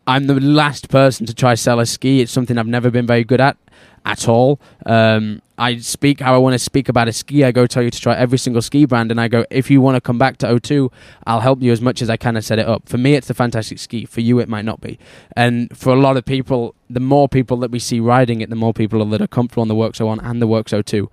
I'm 0.06 0.27
the 0.27 0.39
last 0.39 0.89
person 0.89 1.25
to 1.27 1.33
try 1.33 1.56
sell 1.56 1.80
a 1.80 1.85
ski. 1.85 2.21
It's 2.21 2.31
something 2.31 2.57
I've 2.57 2.68
never 2.68 2.91
been 2.91 3.07
very 3.07 3.24
good 3.24 3.39
at 3.39 3.57
at 4.06 4.27
all. 4.27 4.59
Um, 4.85 5.41
I 5.57 5.77
speak 5.77 6.19
how 6.19 6.33
I 6.33 6.38
want 6.38 6.53
to 6.53 6.59
speak 6.59 6.89
about 6.89 7.07
a 7.07 7.13
ski. 7.13 7.44
I 7.44 7.51
go 7.51 7.67
tell 7.67 7.83
you 7.83 7.91
to 7.91 8.01
try 8.01 8.15
every 8.15 8.39
single 8.39 8.61
ski 8.61 8.85
brand, 8.85 9.11
and 9.11 9.21
I 9.21 9.27
go, 9.27 9.45
if 9.51 9.69
you 9.69 9.81
want 9.81 9.95
to 9.95 10.01
come 10.01 10.17
back 10.17 10.38
to 10.38 10.47
O2, 10.47 10.91
I'll 11.27 11.41
help 11.41 11.61
you 11.61 11.71
as 11.71 11.79
much 11.79 12.01
as 12.01 12.09
I 12.09 12.17
can 12.17 12.35
and 12.35 12.44
set 12.44 12.57
it 12.57 12.67
up. 12.67 12.89
For 12.89 12.97
me, 12.97 13.13
it's 13.13 13.29
a 13.29 13.33
fantastic 13.33 13.77
ski. 13.77 14.05
For 14.05 14.21
you, 14.21 14.39
it 14.39 14.50
might 14.50 14.65
not 14.65 14.81
be. 14.81 14.97
And 15.35 15.75
for 15.77 15.94
a 15.94 16.00
lot 16.00 16.17
of 16.17 16.25
people, 16.25 16.73
the 16.89 17.00
more 17.00 17.29
people 17.29 17.57
that 17.57 17.69
we 17.69 17.79
see 17.79 18.00
riding 18.00 18.41
it, 18.41 18.50
the 18.50 18.55
more 18.55 18.73
people 18.73 19.05
that 19.05 19.21
are 19.21 19.27
comfortable 19.27 19.61
on 19.61 19.67
the 19.67 19.75
Works 19.75 20.00
O1 20.00 20.19
and 20.23 20.41
the 20.41 20.47
Works 20.47 20.71
O2. 20.71 21.07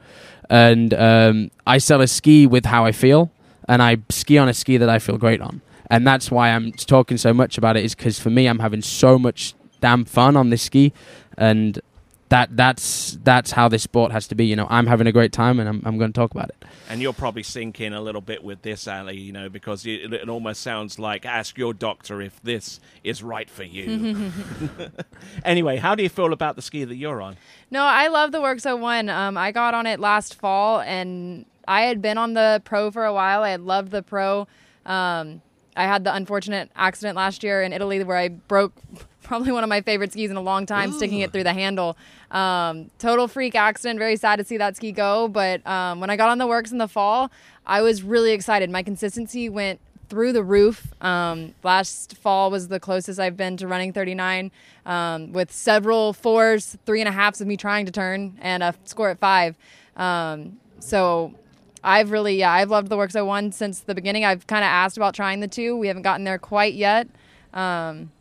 And 0.48 0.94
um, 0.94 1.50
I 1.66 1.78
sell 1.78 2.00
a 2.00 2.06
ski 2.06 2.46
with 2.46 2.64
how 2.64 2.84
I 2.84 2.92
feel, 2.92 3.30
and 3.68 3.82
I 3.82 3.98
ski 4.08 4.38
on 4.38 4.48
a 4.48 4.54
ski 4.54 4.78
that 4.78 4.88
I 4.88 4.98
feel 4.98 5.18
great 5.18 5.40
on. 5.40 5.60
And 5.90 6.06
that's 6.06 6.30
why 6.30 6.50
I'm 6.50 6.72
talking 6.72 7.18
so 7.18 7.34
much 7.34 7.58
about 7.58 7.76
it, 7.76 7.84
is 7.84 7.94
because 7.94 8.18
for 8.18 8.30
me, 8.30 8.46
I'm 8.46 8.60
having 8.60 8.80
so 8.80 9.18
much 9.18 9.54
damn 9.80 10.04
fun 10.04 10.36
on 10.36 10.50
this 10.50 10.62
ski. 10.62 10.92
And 11.36 11.80
that 12.30 12.56
that's 12.56 13.18
that's 13.22 13.50
how 13.50 13.68
this 13.68 13.82
sport 13.82 14.12
has 14.12 14.26
to 14.28 14.34
be. 14.34 14.46
You 14.46 14.56
know, 14.56 14.66
I'm 14.70 14.86
having 14.86 15.06
a 15.06 15.12
great 15.12 15.32
time, 15.32 15.60
and 15.60 15.68
I'm 15.68 15.82
I'm 15.84 15.98
going 15.98 16.12
to 16.12 16.18
talk 16.18 16.30
about 16.30 16.48
it. 16.48 16.64
And 16.88 17.02
you'll 17.02 17.12
probably 17.12 17.42
sink 17.42 17.80
in 17.80 17.92
a 17.92 18.00
little 18.00 18.20
bit 18.20 18.42
with 18.42 18.62
this, 18.62 18.88
Allie, 18.88 19.16
you 19.16 19.32
know, 19.32 19.48
because 19.48 19.84
it, 19.84 20.12
it 20.12 20.28
almost 20.28 20.60
sounds 20.62 20.98
like 20.98 21.26
ask 21.26 21.58
your 21.58 21.74
doctor 21.74 22.20
if 22.20 22.40
this 22.42 22.80
is 23.04 23.22
right 23.22 23.50
for 23.50 23.64
you. 23.64 24.32
anyway, 25.44 25.76
how 25.76 25.94
do 25.94 26.02
you 26.02 26.08
feel 26.08 26.32
about 26.32 26.56
the 26.56 26.62
ski 26.62 26.84
that 26.84 26.96
you're 26.96 27.20
on? 27.20 27.36
No, 27.70 27.82
I 27.82 28.08
love 28.08 28.32
the 28.32 28.40
Works 28.40 28.64
O1. 28.64 29.12
Um, 29.12 29.36
I 29.36 29.52
got 29.52 29.74
on 29.74 29.86
it 29.86 30.00
last 30.00 30.36
fall, 30.36 30.80
and 30.80 31.46
I 31.66 31.82
had 31.82 32.00
been 32.00 32.16
on 32.18 32.34
the 32.34 32.62
Pro 32.64 32.90
for 32.90 33.04
a 33.04 33.12
while. 33.12 33.42
I 33.42 33.50
had 33.50 33.60
loved 33.60 33.90
the 33.90 34.02
Pro. 34.02 34.46
Um, 34.86 35.42
I 35.76 35.84
had 35.84 36.04
the 36.04 36.14
unfortunate 36.14 36.70
accident 36.76 37.16
last 37.16 37.42
year 37.42 37.62
in 37.62 37.72
Italy 37.72 38.02
where 38.04 38.16
I 38.16 38.28
broke 38.28 38.72
probably 39.22 39.52
one 39.52 39.62
of 39.62 39.68
my 39.68 39.80
favorite 39.80 40.12
skis 40.12 40.30
in 40.30 40.36
a 40.36 40.42
long 40.42 40.66
time, 40.66 40.92
sticking 40.92 41.20
it 41.20 41.32
through 41.32 41.44
the 41.44 41.52
handle. 41.52 41.96
Um, 42.30 42.90
total 42.98 43.28
freak 43.28 43.54
accident. 43.54 43.98
Very 43.98 44.16
sad 44.16 44.36
to 44.36 44.44
see 44.44 44.56
that 44.56 44.76
ski 44.76 44.92
go. 44.92 45.28
But 45.28 45.64
um, 45.66 46.00
when 46.00 46.10
I 46.10 46.16
got 46.16 46.30
on 46.30 46.38
the 46.38 46.46
works 46.46 46.72
in 46.72 46.78
the 46.78 46.88
fall, 46.88 47.30
I 47.66 47.82
was 47.82 48.02
really 48.02 48.32
excited. 48.32 48.70
My 48.70 48.82
consistency 48.82 49.48
went 49.48 49.80
through 50.08 50.32
the 50.32 50.42
roof. 50.42 50.92
Um, 51.00 51.54
last 51.62 52.16
fall 52.16 52.50
was 52.50 52.68
the 52.68 52.80
closest 52.80 53.20
I've 53.20 53.36
been 53.36 53.56
to 53.58 53.68
running 53.68 53.92
39 53.92 54.50
um, 54.84 55.32
with 55.32 55.52
several 55.52 56.12
fours, 56.12 56.76
three 56.84 57.00
and 57.00 57.08
a 57.08 57.12
halves 57.12 57.40
of 57.40 57.46
me 57.46 57.56
trying 57.56 57.86
to 57.86 57.92
turn, 57.92 58.36
and 58.40 58.62
a 58.62 58.74
score 58.84 59.10
at 59.10 59.20
five. 59.20 59.56
Um, 59.96 60.58
so 60.80 61.34
I've 61.82 62.10
really, 62.10 62.36
yeah, 62.36 62.52
I've 62.52 62.70
loved 62.70 62.88
the 62.88 62.96
Works 62.96 63.14
O1 63.14 63.54
since 63.54 63.80
the 63.80 63.94
beginning. 63.94 64.24
I've 64.24 64.46
kind 64.46 64.64
of 64.64 64.68
asked 64.68 64.96
about 64.96 65.14
trying 65.14 65.40
the 65.40 65.48
two. 65.48 65.76
We 65.76 65.88
haven't 65.88 66.02
gotten 66.02 66.24
there 66.24 66.38
quite 66.38 66.74
yet. 66.74 67.08
Um, 67.54 68.12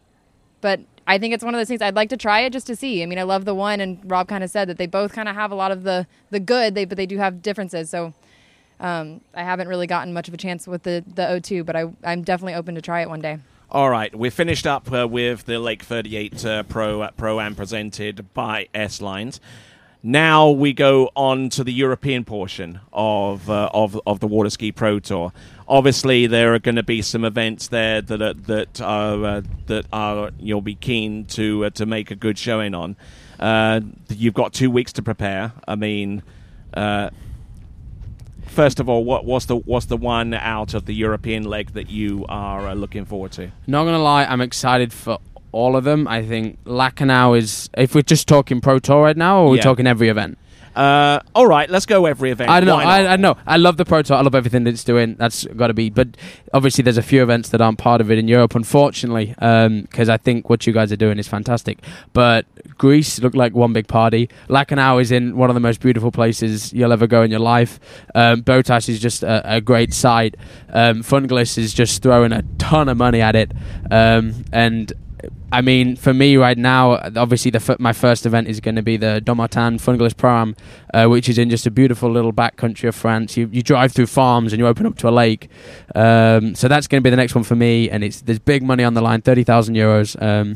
but 0.62 0.82
I 1.08 1.18
think 1.18 1.34
it's 1.34 1.44
one 1.44 1.54
of 1.56 1.60
those 1.60 1.68
things 1.68 1.82
I'd 1.82 1.96
like 1.96 2.10
to 2.10 2.18
try 2.18 2.42
it 2.42 2.54
just 2.54 2.68
to 2.68 2.76
see. 2.76 3.02
I 3.02 3.06
mean, 3.06 3.18
I 3.20 3.24
love 3.24 3.46
the 3.46 3.56
one, 3.56 3.80
and 3.80 4.00
Rob 4.10 4.28
kind 4.28 4.44
of 4.44 4.50
said 4.50 4.70
that 4.70 4.78
they 4.78 4.86
both 4.86 5.14
kind 5.14 5.28
of 5.28 5.36
have 5.36 5.52
a 5.52 5.56
lot 5.56 5.72
of 5.72 5.84
the 5.84 6.06
the 6.30 6.40
good, 6.40 6.76
they 6.76 6.86
but 6.86 6.98
they 6.98 7.06
do 7.06 7.18
have 7.18 7.42
differences. 7.42 7.90
So 7.90 8.14
um, 8.80 9.22
I 9.34 9.44
haven't 9.44 9.68
really 9.68 9.88
gotten 9.88 10.14
much 10.14 10.28
of 10.28 10.34
a 10.34 10.38
chance 10.38 10.68
with 10.68 10.84
the 10.84 11.04
the 11.16 11.24
O2, 11.24 11.66
but 11.66 11.76
I 11.76 11.86
I'm 12.04 12.24
definitely 12.24 12.54
open 12.54 12.76
to 12.76 12.82
try 12.82 13.02
it 13.02 13.10
one 13.10 13.22
day. 13.22 13.40
All 13.72 13.90
right, 13.90 14.14
we're 14.16 14.32
finished 14.32 14.66
up 14.66 14.92
uh, 14.92 15.08
with 15.08 15.46
the 15.46 15.60
Lake 15.60 15.84
38 15.84 16.46
uh, 16.46 16.64
Pro 16.64 17.02
uh, 17.02 17.12
Pro 17.12 17.40
Am 17.40 17.56
presented 17.56 18.34
by 18.34 18.68
S-Lines. 18.74 19.40
Now 20.02 20.50
we 20.50 20.72
go 20.72 21.10
on 21.14 21.50
to 21.50 21.64
the 21.64 21.74
European 21.74 22.24
portion 22.24 22.80
of 22.94 23.50
uh, 23.50 23.70
of 23.74 24.00
of 24.08 24.22
the 24.22 24.28
Water 24.28 24.50
Ski 24.50 24.72
Pro 24.72 25.00
Tour. 25.00 25.34
Obviously, 25.68 26.26
there 26.26 26.54
are 26.54 26.60
going 26.60 26.78
to 26.78 26.84
be 26.84 27.02
some 27.02 27.26
events 27.26 27.68
there 27.68 28.02
that 28.02 28.22
are, 28.22 28.34
that 28.34 28.80
are 28.80 29.26
uh, 29.26 29.42
that 29.66 29.86
are 29.92 30.32
you'll 30.40 30.62
be 30.62 30.76
keen 30.76 31.26
to 31.26 31.66
uh, 31.66 31.70
to 31.72 31.86
make 31.86 32.12
a 32.12 32.16
good 32.16 32.38
showing 32.38 32.74
on. 32.74 32.96
Uh, 33.42 33.82
you've 34.08 34.34
got 34.34 34.54
two 34.54 34.72
weeks 34.72 34.94
to 34.94 35.02
prepare. 35.02 35.52
I 35.68 35.76
mean. 35.76 36.24
Uh, 36.74 37.10
First 38.50 38.80
of 38.80 38.90
all, 38.90 39.04
what 39.04 39.26
what's 39.26 39.46
the 39.46 39.58
what's 39.58 39.86
the 39.86 39.96
one 39.96 40.34
out 40.34 40.74
of 40.74 40.86
the 40.86 40.94
European 40.94 41.44
leg 41.44 41.74
that 41.74 41.92
you 41.92 42.26
are 42.28 42.70
uh, 42.70 42.74
looking 42.74 43.06
forward 43.06 43.32
to? 43.34 43.52
Not 43.68 43.86
gonna 43.86 44.00
lie, 44.00 44.26
I'm 44.26 44.42
excited 44.42 44.92
for 44.92 45.20
all 45.52 45.76
of 45.76 45.84
them. 45.84 46.08
I 46.08 46.24
think 46.26 46.64
Lacanau 46.66 47.38
is. 47.38 47.70
If 47.78 47.96
we're 47.96 48.02
just 48.02 48.28
talking 48.28 48.62
Pro 48.62 48.80
Tour 48.80 49.02
right 49.04 49.18
now, 49.18 49.42
or 49.42 49.48
are 49.48 49.50
we 49.52 49.58
Yeah. 49.58 49.64
talking 49.64 49.88
every 49.88 50.10
event? 50.10 50.38
Uh, 50.76 51.20
all 51.36 51.48
right, 51.48 51.70
let's 51.70 51.86
go 51.88 52.06
every 52.06 52.30
event. 52.32 52.50
I 52.50 52.60
don't 52.62 52.68
know. 52.68 52.78
I. 52.78 53.14
I 53.14 53.16
know. 53.18 53.36
I 53.46 53.58
love 53.58 53.76
the 53.76 53.84
Pro 53.86 54.02
Tour. 54.02 54.16
I 54.18 54.22
love 54.22 54.36
everything 54.36 54.64
that 54.64 54.70
it's 54.70 54.84
doing. 54.84 55.16
That's 55.18 55.44
got 55.46 55.68
to 55.68 55.74
be. 55.74 55.90
But 55.90 56.10
obviously, 56.54 56.84
there's 56.84 56.98
a 56.98 57.02
few 57.02 57.22
events 57.24 57.50
that 57.50 57.60
aren't 57.60 57.80
part 57.80 58.00
of 58.02 58.12
it 58.12 58.18
in 58.20 58.28
Europe, 58.30 58.56
unfortunately, 58.56 59.34
because 59.38 60.08
I 60.10 60.18
think 60.18 60.50
what 60.50 60.66
you 60.68 60.72
guys 60.72 60.92
are 60.92 60.96
doing 60.96 61.18
is 61.18 61.28
fantastic. 61.28 61.80
But 62.14 62.46
Greece 62.78 63.20
looked 63.20 63.36
like 63.36 63.54
one 63.56 63.74
big 63.74 63.88
party. 63.88 64.30
Lacanau 64.48 65.02
is 65.02 65.12
in 65.12 65.36
one 65.36 65.50
of 65.50 65.54
the 65.56 65.60
most 65.60 65.82
beautiful 65.82 66.12
places 66.12 66.72
you'll 66.72 66.94
ever 66.94 67.08
go 67.08 67.24
in 67.24 67.32
your 67.32 67.42
life. 67.42 67.80
Um, 68.16 68.44
Botas 68.44 68.88
is 68.88 69.02
just 69.02 69.24
a, 69.24 69.56
a 69.56 69.62
great 69.62 69.94
site. 69.94 70.36
Um, 70.72 71.02
Funglis 71.02 71.58
is 71.58 71.74
just 71.74 72.04
throwing 72.04 72.32
a 72.32 72.44
ton 72.58 72.88
of 72.88 72.96
money 72.96 73.22
at 73.22 73.36
it. 73.36 73.52
Um, 73.92 74.46
and 74.54 74.94
I 75.52 75.62
mean, 75.62 75.96
for 75.96 76.14
me 76.14 76.38
right 76.38 76.58
now, 76.58 76.94
obviously 77.16 77.52
the 77.52 77.58
f- 77.60 77.80
my 77.80 77.94
first 77.94 78.26
event 78.26 78.48
is 78.48 78.60
going 78.60 78.76
to 78.76 78.82
be 78.82 78.98
the 78.98 79.22
Domartin 79.26 79.80
Funglis 79.80 80.16
Pram, 80.16 80.56
uh, 80.94 81.08
which 81.08 81.28
is 81.28 81.38
in 81.38 81.50
just 81.50 81.66
a 81.66 81.72
beautiful 81.72 82.10
little 82.12 82.32
back 82.32 82.56
country 82.56 82.88
of 82.88 82.96
France. 82.96 83.36
You, 83.36 83.50
you 83.52 83.62
drive 83.62 83.92
through 83.92 84.08
farms 84.08 84.54
and 84.54 84.60
you 84.60 84.68
open 84.68 84.86
up 84.86 84.98
to 85.00 85.10
a 85.10 85.12
lake. 85.12 85.50
Um, 85.96 86.56
so 86.56 86.68
that's 86.68 86.88
going 86.88 87.02
to 87.02 87.04
be 87.04 87.10
the 87.10 87.18
next 87.18 87.36
one 87.36 87.44
for 87.44 87.56
me, 87.56 87.90
and 87.90 88.04
it's 88.04 88.22
there's 88.22 88.40
big 88.40 88.64
money 88.64 88.84
on 88.84 88.94
the 88.94 89.02
line, 89.02 89.22
thirty 89.22 89.44
thousand 89.44 89.76
euros, 89.76 90.22
um, 90.22 90.56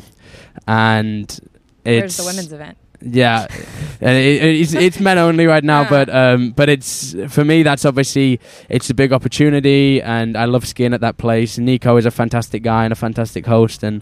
and 0.67 1.39
Where's 1.83 2.03
it's 2.03 2.17
the 2.17 2.25
women's 2.25 2.53
event? 2.53 2.77
Yeah, 3.05 3.47
and 4.01 4.17
it, 4.17 4.41
it's 4.43 4.73
it's 4.73 4.99
men 4.99 5.17
only 5.17 5.45
right 5.45 5.63
now, 5.63 5.81
Yeah. 5.81 5.89
but 5.89 6.09
um, 6.09 6.51
but 6.51 6.69
it's 6.69 7.15
for 7.29 7.43
me 7.43 7.63
that's 7.63 7.85
obviously 7.85 8.39
it's 8.69 8.89
a 8.89 8.93
big 8.93 9.11
opportunity, 9.11 10.01
and 10.01 10.37
I 10.37 10.45
love 10.45 10.65
skiing 10.65 10.93
at 10.93 11.01
that 11.01 11.17
place. 11.17 11.57
Nico 11.57 11.97
is 11.97 12.05
a 12.05 12.11
fantastic 12.11 12.63
guy 12.63 12.83
and 12.85 12.93
a 12.93 12.95
fantastic 12.95 13.45
host, 13.45 13.83
and 13.83 14.01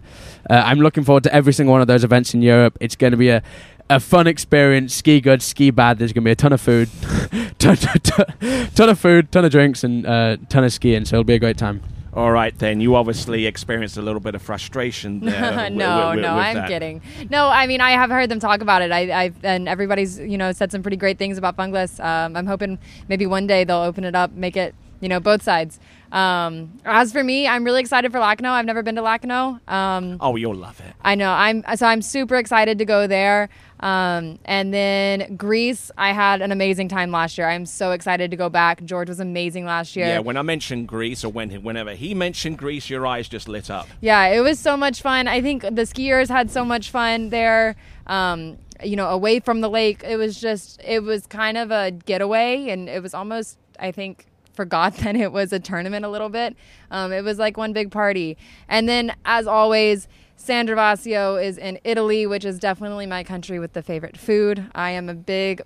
uh, 0.50 0.62
I'm 0.65 0.79
looking 0.79 1.03
forward 1.03 1.24
to 1.24 1.34
every 1.34 1.53
single 1.53 1.72
one 1.74 1.81
of 1.81 1.88
those 1.88 2.03
events 2.03 2.34
in 2.34 2.41
Europe. 2.41 2.77
It's 2.79 2.96
going 2.96 3.12
to 3.12 3.17
be 3.17 3.29
a 3.29 3.41
a 3.89 4.00
fun 4.00 4.25
experience. 4.27 4.93
Ski 4.93 5.20
good, 5.20 5.41
ski 5.41 5.70
bad. 5.72 5.98
There's 6.00 6.13
going 6.13 6.24
to 6.24 6.27
be 6.27 6.31
a 6.31 6.36
ton 6.36 6.53
of 6.53 6.62
food, 6.62 6.89
ton, 7.60 7.75
ton, 7.75 8.00
ton, 8.03 8.67
ton 8.75 8.89
of 8.89 9.00
food, 9.00 9.31
ton 9.31 9.43
of 9.46 9.51
drinks, 9.51 9.84
and 9.84 10.05
uh, 10.05 10.38
ton 10.50 10.63
of 10.63 10.72
skiing. 10.72 11.03
So 11.05 11.15
it'll 11.17 11.24
be 11.25 11.34
a 11.34 11.39
great 11.39 11.58
time. 11.58 11.81
All 12.13 12.32
right, 12.32 12.58
then 12.60 12.82
you 12.82 12.96
obviously 12.96 13.46
experienced 13.46 13.96
a 13.96 14.01
little 14.01 14.20
bit 14.20 14.36
of 14.36 14.41
frustration 14.41 15.20
there. 15.25 15.70
no, 15.70 16.13
no, 16.13 16.15
with 16.15 16.25
I'm 16.25 16.56
that. 16.56 16.68
kidding. 16.68 17.01
No, 17.30 17.48
I 17.48 17.68
mean 17.68 17.80
I 17.80 17.91
have 17.91 18.10
heard 18.10 18.30
them 18.30 18.39
talk 18.39 18.62
about 18.62 18.82
it. 18.82 18.91
I, 18.91 19.25
I 19.25 19.32
and 19.44 19.70
everybody's 19.70 20.20
you 20.20 20.38
know 20.38 20.51
said 20.51 20.72
some 20.72 20.82
pretty 20.82 20.98
great 20.98 21.18
things 21.18 21.38
about 21.38 21.56
Funglis. 21.56 22.03
Um, 22.03 22.36
I'm 22.36 22.48
hoping 22.48 22.80
maybe 23.08 23.25
one 23.25 23.48
day 23.48 23.63
they'll 23.63 23.77
open 23.77 24.03
it 24.03 24.13
up, 24.15 24.32
make 24.34 24.58
it 24.58 24.75
you 25.00 25.08
know 25.08 25.20
both 25.22 25.41
sides. 25.41 25.80
Um, 26.12 26.77
as 26.84 27.13
for 27.13 27.24
me, 27.24 27.48
I'm 27.48 27.63
really 27.63 27.80
excited 27.80 28.12
for 28.12 28.20
Lacanau. 28.20 28.50
I've 28.51 28.65
never 28.65 28.84
been 28.84 28.96
to 28.96 29.01
Lacanau. 29.01 29.65
Um, 29.72 30.18
Oh, 30.20 30.36
you'll 30.36 30.53
love 30.56 30.82
it. 30.82 30.94
I 31.01 31.15
know. 31.15 31.32
I'm 31.32 31.63
so 31.77 31.86
I'm 31.88 32.01
super 32.01 32.36
excited 32.36 32.77
to 32.80 32.86
go 32.86 33.08
there. 33.08 33.48
Um, 33.82 34.38
and 34.46 34.74
then 34.74 35.36
Greece, 35.36 35.90
I 35.98 36.14
had 36.14 36.42
an 36.42 36.52
amazing 36.52 36.88
time 36.88 37.12
last 37.12 37.38
year. 37.38 37.50
I'm 37.50 37.66
so 37.66 37.92
excited 37.92 38.30
to 38.32 38.38
go 38.38 38.48
back. 38.48 38.84
George 38.86 39.10
was 39.10 39.20
amazing 39.20 39.66
last 39.66 39.96
year. 39.96 40.06
Yeah, 40.06 40.20
when 40.20 40.38
I 40.38 40.44
mentioned 40.44 40.88
Greece, 40.88 41.24
or 41.24 41.30
when 41.30 41.50
whenever 41.64 41.94
he 41.94 42.14
mentioned 42.14 42.58
Greece, 42.58 42.90
your 42.90 43.08
eyes 43.08 43.28
just 43.28 43.48
lit 43.48 43.70
up. 43.70 43.88
Yeah, 44.00 44.28
it 44.28 44.42
was 44.42 44.60
so 44.60 44.78
much 44.78 45.02
fun. 45.02 45.28
I 45.28 45.42
think 45.42 45.64
the 45.64 45.84
skiers 45.84 46.28
had 46.28 46.52
so 46.52 46.64
much 46.64 46.92
fun 46.92 47.30
there. 47.30 47.76
Um, 48.06 48.58
you 48.84 48.96
know, 48.96 49.08
away 49.08 49.40
from 49.40 49.62
the 49.62 49.70
lake, 49.70 50.04
it 50.04 50.18
was 50.18 50.40
just 50.40 50.80
it 50.84 51.02
was 51.02 51.26
kind 51.26 51.58
of 51.58 51.72
a 51.72 51.92
getaway, 51.92 52.70
and 52.70 52.88
it 52.88 53.02
was 53.02 53.14
almost 53.16 53.58
I 53.80 53.92
think 53.92 54.28
forgot 54.54 54.96
that 54.98 55.16
it 55.16 55.32
was 55.32 55.52
a 55.52 55.60
tournament 55.60 56.06
a 56.06 56.10
little 56.10 56.30
bit. 56.30 56.56
Um, 56.92 57.12
it 57.12 57.24
was 57.24 57.40
like 57.40 57.58
one 57.58 57.74
big 57.74 57.92
party, 57.92 58.38
and 58.68 58.88
then 58.88 59.16
as 59.26 59.48
always. 59.48 60.08
San 60.41 60.67
Gervasio 60.67 61.41
is 61.41 61.60
in 61.60 61.77
Italy, 61.83 62.25
which 62.25 62.45
is 62.45 62.57
definitely 62.57 63.05
my 63.05 63.24
country 63.24 63.60
with 63.60 63.74
the 63.74 63.83
favorite 63.83 64.17
food. 64.17 64.65
I 64.74 64.89
am 64.89 65.07
a 65.07 65.13
big 65.13 65.62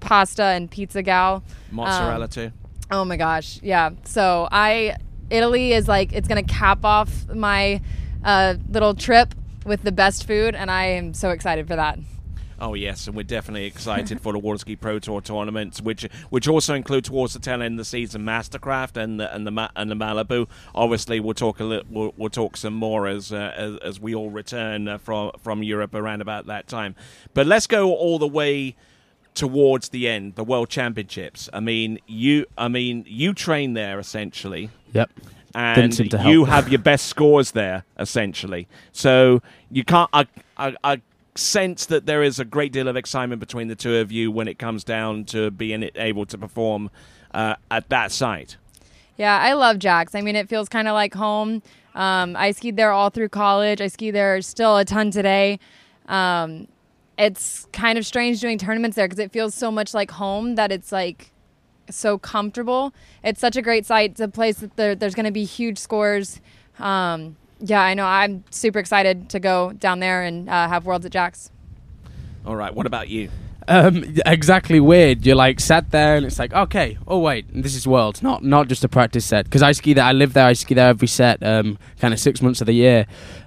pasta 0.00 0.42
and 0.42 0.68
pizza 0.68 1.04
gal. 1.04 1.44
Mozzarella 1.70 2.24
Um, 2.24 2.28
too. 2.28 2.50
Oh 2.90 3.04
my 3.04 3.16
gosh, 3.16 3.60
yeah. 3.62 3.90
So 4.02 4.48
I, 4.50 4.96
Italy 5.30 5.72
is 5.72 5.86
like 5.86 6.12
it's 6.12 6.26
gonna 6.26 6.42
cap 6.42 6.84
off 6.84 7.28
my 7.28 7.80
uh, 8.24 8.56
little 8.68 8.94
trip 8.94 9.36
with 9.64 9.82
the 9.82 9.92
best 9.92 10.26
food, 10.26 10.56
and 10.56 10.68
I 10.68 10.86
am 10.86 11.14
so 11.14 11.30
excited 11.30 11.68
for 11.68 11.76
that. 11.76 11.96
Oh 12.62 12.74
yes, 12.74 13.08
and 13.08 13.16
we're 13.16 13.24
definitely 13.24 13.64
excited 13.64 14.20
for 14.20 14.32
the 14.32 14.38
Water 14.38 14.58
Ski 14.58 14.76
Pro 14.76 15.00
Tour 15.00 15.20
tournaments, 15.20 15.80
which 15.82 16.04
which 16.30 16.46
also 16.46 16.74
include 16.74 17.04
towards 17.04 17.32
the 17.32 17.40
tail 17.40 17.60
end 17.60 17.74
of 17.74 17.78
the 17.78 17.84
season 17.84 18.22
Mastercraft 18.22 18.96
and 18.96 19.18
the 19.18 19.34
and 19.34 19.44
the 19.44 19.70
and 19.74 19.90
the 19.90 19.96
Malibu. 19.96 20.48
Obviously, 20.72 21.18
we'll 21.18 21.34
talk 21.34 21.58
a 21.58 21.64
little, 21.64 21.86
we'll, 21.90 22.14
we'll 22.16 22.30
talk 22.30 22.56
some 22.56 22.74
more 22.74 23.08
as 23.08 23.32
uh, 23.32 23.52
as, 23.56 23.76
as 23.78 24.00
we 24.00 24.14
all 24.14 24.30
return 24.30 24.86
uh, 24.86 24.98
from 24.98 25.32
from 25.42 25.64
Europe 25.64 25.92
around 25.92 26.20
about 26.20 26.46
that 26.46 26.68
time. 26.68 26.94
But 27.34 27.48
let's 27.48 27.66
go 27.66 27.92
all 27.92 28.20
the 28.20 28.28
way 28.28 28.76
towards 29.34 29.88
the 29.88 30.06
end, 30.08 30.36
the 30.36 30.44
World 30.44 30.68
Championships. 30.68 31.48
I 31.52 31.58
mean, 31.58 31.98
you 32.06 32.46
I 32.56 32.68
mean 32.68 33.04
you 33.08 33.34
train 33.34 33.72
there 33.74 33.98
essentially 33.98 34.70
Yep. 34.92 35.10
and 35.56 35.92
seem 35.92 36.08
to 36.10 36.18
help. 36.18 36.30
you 36.30 36.44
have 36.44 36.68
your 36.68 36.78
best 36.80 37.06
scores 37.06 37.50
there 37.50 37.84
essentially. 37.98 38.68
So 38.92 39.42
you 39.68 39.82
can't. 39.84 40.08
I, 40.12 40.26
I, 40.56 40.76
I 40.84 41.02
sense 41.34 41.86
that 41.86 42.06
there 42.06 42.22
is 42.22 42.38
a 42.38 42.44
great 42.44 42.72
deal 42.72 42.88
of 42.88 42.96
excitement 42.96 43.40
between 43.40 43.68
the 43.68 43.74
two 43.74 43.96
of 43.96 44.12
you 44.12 44.30
when 44.30 44.48
it 44.48 44.58
comes 44.58 44.84
down 44.84 45.24
to 45.24 45.50
being 45.50 45.88
able 45.94 46.26
to 46.26 46.36
perform 46.38 46.90
uh, 47.32 47.54
at 47.70 47.88
that 47.88 48.12
site. 48.12 48.56
Yeah, 49.16 49.38
I 49.38 49.52
love 49.54 49.78
Jax. 49.78 50.14
I 50.14 50.20
mean, 50.20 50.36
it 50.36 50.48
feels 50.48 50.68
kind 50.68 50.88
of 50.88 50.94
like 50.94 51.14
home. 51.14 51.62
Um, 51.94 52.36
I 52.36 52.52
skied 52.52 52.76
there 52.76 52.92
all 52.92 53.10
through 53.10 53.28
college. 53.28 53.80
I 53.80 53.88
ski 53.88 54.10
there 54.10 54.40
still 54.42 54.76
a 54.76 54.84
ton 54.84 55.10
today. 55.10 55.58
Um, 56.06 56.68
it's 57.18 57.66
kind 57.72 57.98
of 57.98 58.06
strange 58.06 58.40
doing 58.40 58.58
tournaments 58.58 58.96
there 58.96 59.06
because 59.06 59.18
it 59.18 59.30
feels 59.30 59.54
so 59.54 59.70
much 59.70 59.94
like 59.94 60.10
home 60.10 60.54
that 60.54 60.72
it's 60.72 60.90
like 60.90 61.32
so 61.90 62.18
comfortable. 62.18 62.94
It's 63.22 63.40
such 63.40 63.56
a 63.56 63.62
great 63.62 63.86
site. 63.86 64.12
It's 64.12 64.20
a 64.20 64.28
place 64.28 64.56
that 64.58 64.76
there, 64.76 64.94
there's 64.94 65.14
going 65.14 65.26
to 65.26 65.32
be 65.32 65.44
huge 65.44 65.78
scores. 65.78 66.40
Um, 66.78 67.36
yeah, 67.62 67.80
I 67.80 67.94
know. 67.94 68.04
I'm 68.04 68.44
super 68.50 68.78
excited 68.78 69.30
to 69.30 69.40
go 69.40 69.72
down 69.72 70.00
there 70.00 70.22
and 70.22 70.48
uh, 70.48 70.68
have 70.68 70.84
Worlds 70.84 71.06
at 71.06 71.12
Jax. 71.12 71.50
All 72.44 72.56
right. 72.56 72.74
What 72.74 72.86
about 72.86 73.08
you? 73.08 73.30
Um, 73.68 74.16
exactly 74.26 74.80
weird. 74.80 75.24
You're 75.24 75.36
like 75.36 75.60
sat 75.60 75.92
there 75.92 76.16
and 76.16 76.26
it's 76.26 76.38
like, 76.38 76.52
okay, 76.52 76.98
oh 77.06 77.18
wait, 77.18 77.46
this 77.54 77.76
is 77.76 77.86
Worlds, 77.86 78.20
not 78.20 78.42
not 78.42 78.66
just 78.66 78.82
a 78.82 78.88
practice 78.88 79.24
set. 79.24 79.44
Because 79.44 79.62
I 79.62 79.70
ski 79.70 79.92
there, 79.92 80.04
I 80.04 80.12
live 80.12 80.32
there, 80.32 80.46
I 80.46 80.52
ski 80.54 80.74
there 80.74 80.88
every 80.88 81.06
set, 81.06 81.40
um, 81.42 81.78
kind 82.00 82.12
of 82.12 82.18
six 82.18 82.42
months 82.42 82.60
of 82.60 82.66
the 82.66 82.72
year, 82.72 83.06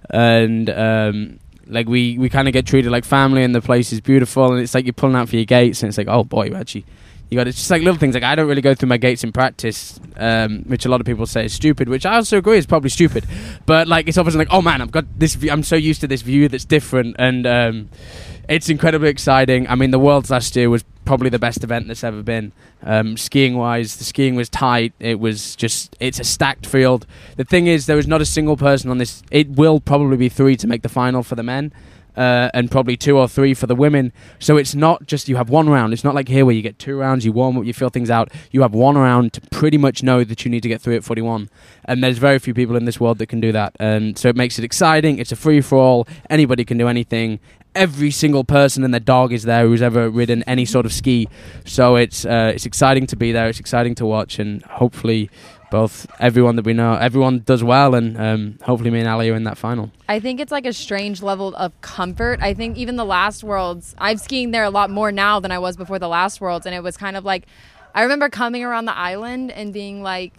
and 0.10 0.70
um, 0.70 1.40
like 1.68 1.90
we 1.90 2.18
we 2.18 2.30
kind 2.30 2.48
of 2.48 2.54
get 2.54 2.66
treated 2.66 2.92
like 2.92 3.04
family, 3.04 3.44
and 3.44 3.54
the 3.54 3.62
place 3.62 3.92
is 3.92 4.00
beautiful, 4.00 4.54
and 4.54 4.62
it's 4.62 4.74
like 4.74 4.86
you're 4.86 4.94
pulling 4.94 5.18
out 5.18 5.28
for 5.28 5.36
your 5.36 5.46
gates, 5.46 5.84
and 5.84 5.90
it's 5.90 5.98
like, 5.98 6.08
oh 6.08 6.24
boy, 6.24 6.46
you 6.46 6.56
actually. 6.56 6.86
You 7.30 7.38
got 7.38 7.48
it's 7.48 7.58
just 7.58 7.72
like 7.72 7.82
little 7.82 8.00
things 8.00 8.14
like 8.14 8.24
I 8.24 8.36
don't 8.36 8.48
really 8.48 8.62
go 8.62 8.76
through 8.76 8.90
my 8.90 8.98
gates 8.98 9.24
in 9.24 9.32
practice, 9.32 10.00
um, 10.18 10.64
which 10.68 10.86
a 10.86 10.90
lot 10.90 11.02
of 11.02 11.06
people 11.06 11.26
say 11.26 11.46
is 11.46 11.54
stupid, 11.54 11.90
which 11.90 12.06
I 12.06 12.16
also 12.16 12.38
agree 12.38 12.58
is 12.58 12.66
probably 12.66 12.90
stupid. 12.90 13.26
But 13.66 13.88
like 13.88 14.08
it's 14.08 14.18
obviously 14.18 14.40
like 14.40 14.50
oh 14.52 14.62
man, 14.62 14.82
I've 14.82 14.92
got 14.92 15.06
this. 15.18 15.36
View, 15.36 15.52
I'm 15.52 15.64
so 15.64 15.76
used 15.76 16.02
to 16.02 16.08
this 16.08 16.22
view 16.22 16.48
that's 16.48 16.66
different, 16.66 17.16
and 17.18 17.48
um, 17.48 17.90
it's 18.48 18.70
incredibly 18.70 19.10
exciting. 19.10 19.68
I 19.68 19.76
mean, 19.76 19.92
the 19.92 20.00
Worlds 20.00 20.30
last 20.30 20.56
year 20.56 20.70
was 20.70 20.84
probably 21.06 21.30
the 21.30 21.40
best 21.40 21.64
event 21.64 21.88
that's 21.88 22.04
ever 22.04 22.22
been. 22.22 22.52
Um, 22.84 23.18
skiing 23.18 23.56
wise, 23.58 23.96
the 23.98 24.04
skiing 24.04 24.36
was 24.36 24.50
tight. 24.50 24.94
It 25.00 25.20
was 25.20 25.56
just, 25.56 25.96
it's 26.00 26.20
a 26.20 26.24
stacked 26.24 26.66
field. 26.66 27.06
The 27.38 27.44
thing 27.44 27.68
is, 27.68 27.86
there 27.86 27.96
was 27.96 28.08
not 28.08 28.22
a 28.22 28.26
single 28.26 28.58
person 28.58 28.90
on 28.90 28.98
this. 28.98 29.24
It 29.32 29.50
will 29.50 29.80
probably 29.80 30.18
be 30.18 30.30
three 30.30 30.56
to 30.58 30.68
make 30.68 30.82
the 30.82 30.90
final 30.90 31.24
for 31.24 31.36
the 31.36 31.44
men. 31.44 31.72
Uh, 32.16 32.50
and 32.54 32.72
probably 32.72 32.96
two 32.96 33.18
or 33.18 33.28
three 33.28 33.54
for 33.54 33.68
the 33.68 33.76
women. 33.76 34.14
So 34.40 34.58
it's 34.58 34.74
not 34.74 35.06
just 35.06 35.28
you 35.28 35.36
have 35.36 35.50
one 35.50 35.68
round. 35.70 35.94
It's 35.94 36.04
not 36.04 36.16
like 36.16 36.28
here 36.28 36.46
where 36.46 36.56
you 36.56 36.62
get 36.62 36.80
two 36.80 36.98
rounds, 36.98 37.26
you 37.26 37.32
warm 37.32 37.58
up, 37.58 37.66
you 37.66 37.74
feel 37.74 37.90
things 37.90 38.10
out. 38.10 38.32
You 38.52 38.62
have 38.62 38.74
one 38.74 38.98
round 38.98 39.34
to 39.34 39.42
pretty 39.52 39.78
much 39.78 40.02
know 40.02 40.24
that 40.24 40.46
you 40.46 40.52
need 40.52 40.64
to 40.64 40.70
get 40.70 40.82
through 40.82 40.96
at 40.96 41.04
41. 41.04 41.50
And 41.84 42.04
there's 42.04 42.18
very 42.18 42.40
few 42.40 42.54
people 42.54 42.76
in 42.76 42.86
this 42.86 43.00
world 43.00 43.18
that 43.18 43.28
can 43.28 43.42
do 43.42 43.52
that. 43.52 43.76
And 43.80 44.18
so 44.18 44.30
it 44.30 44.36
makes 44.36 44.58
it 44.58 44.64
exciting. 44.64 45.20
It's 45.20 45.32
a 45.32 45.36
free 45.36 45.62
for 45.62 45.78
all. 45.78 46.08
Anybody 46.30 46.64
can 46.64 46.78
do 46.78 46.88
anything 46.88 47.40
every 47.76 48.10
single 48.10 48.44
person 48.44 48.84
and 48.84 48.94
their 48.94 49.02
dog 49.02 49.34
is 49.34 49.44
there 49.44 49.68
who's 49.68 49.82
ever 49.82 50.10
ridden 50.10 50.44
any 50.44 50.66
sort 50.66 50.86
of 50.86 50.94
ski. 50.94 51.28
So 51.66 51.96
it's 51.96 52.26
uh, 52.26 52.54
it's 52.56 52.66
exciting 52.66 53.06
to 53.08 53.16
be 53.16 53.32
there. 53.32 53.48
It's 53.50 53.60
exciting 53.60 53.96
to 53.96 54.06
watch, 54.06 54.40
and 54.40 54.64
hopefully, 54.64 55.30
both 55.72 56.08
everyone 56.20 56.56
that 56.58 56.66
we 56.66 56.74
know, 56.74 56.94
everyone 56.96 57.40
does 57.40 57.64
well, 57.64 57.96
and 57.96 58.18
um, 58.20 58.60
hopefully, 58.64 58.90
me 58.92 59.00
and 59.00 59.08
Allie 59.08 59.30
are 59.30 59.36
in 59.36 59.44
that 59.46 59.58
final. 59.58 59.92
I 60.08 60.20
think 60.20 60.40
it's 60.40 60.52
like 60.52 60.66
a 60.66 60.74
strange 60.74 61.22
level 61.22 61.56
of 61.56 61.80
comfort. 61.82 62.40
I 62.42 62.54
think 62.54 62.78
even 62.78 62.96
the 62.96 63.06
last 63.06 63.44
Worlds, 63.44 63.96
I'm 63.98 64.18
skiing 64.18 64.52
there 64.52 64.64
a 64.64 64.70
lot 64.70 64.90
more 64.90 65.12
now 65.12 65.40
than 65.40 65.52
I 65.52 65.60
was 65.60 65.76
before 65.78 66.00
the 66.00 66.08
last 66.08 66.40
Worlds, 66.42 66.66
and 66.66 66.74
it 66.76 66.84
was 66.84 66.98
kind 66.98 67.18
of 67.18 67.26
like, 67.26 67.46
I 67.94 68.04
remember 68.04 68.30
coming 68.30 68.64
around 68.64 68.86
the 68.86 68.96
island 68.98 69.52
and 69.52 69.74
being 69.74 70.02
like, 70.04 70.34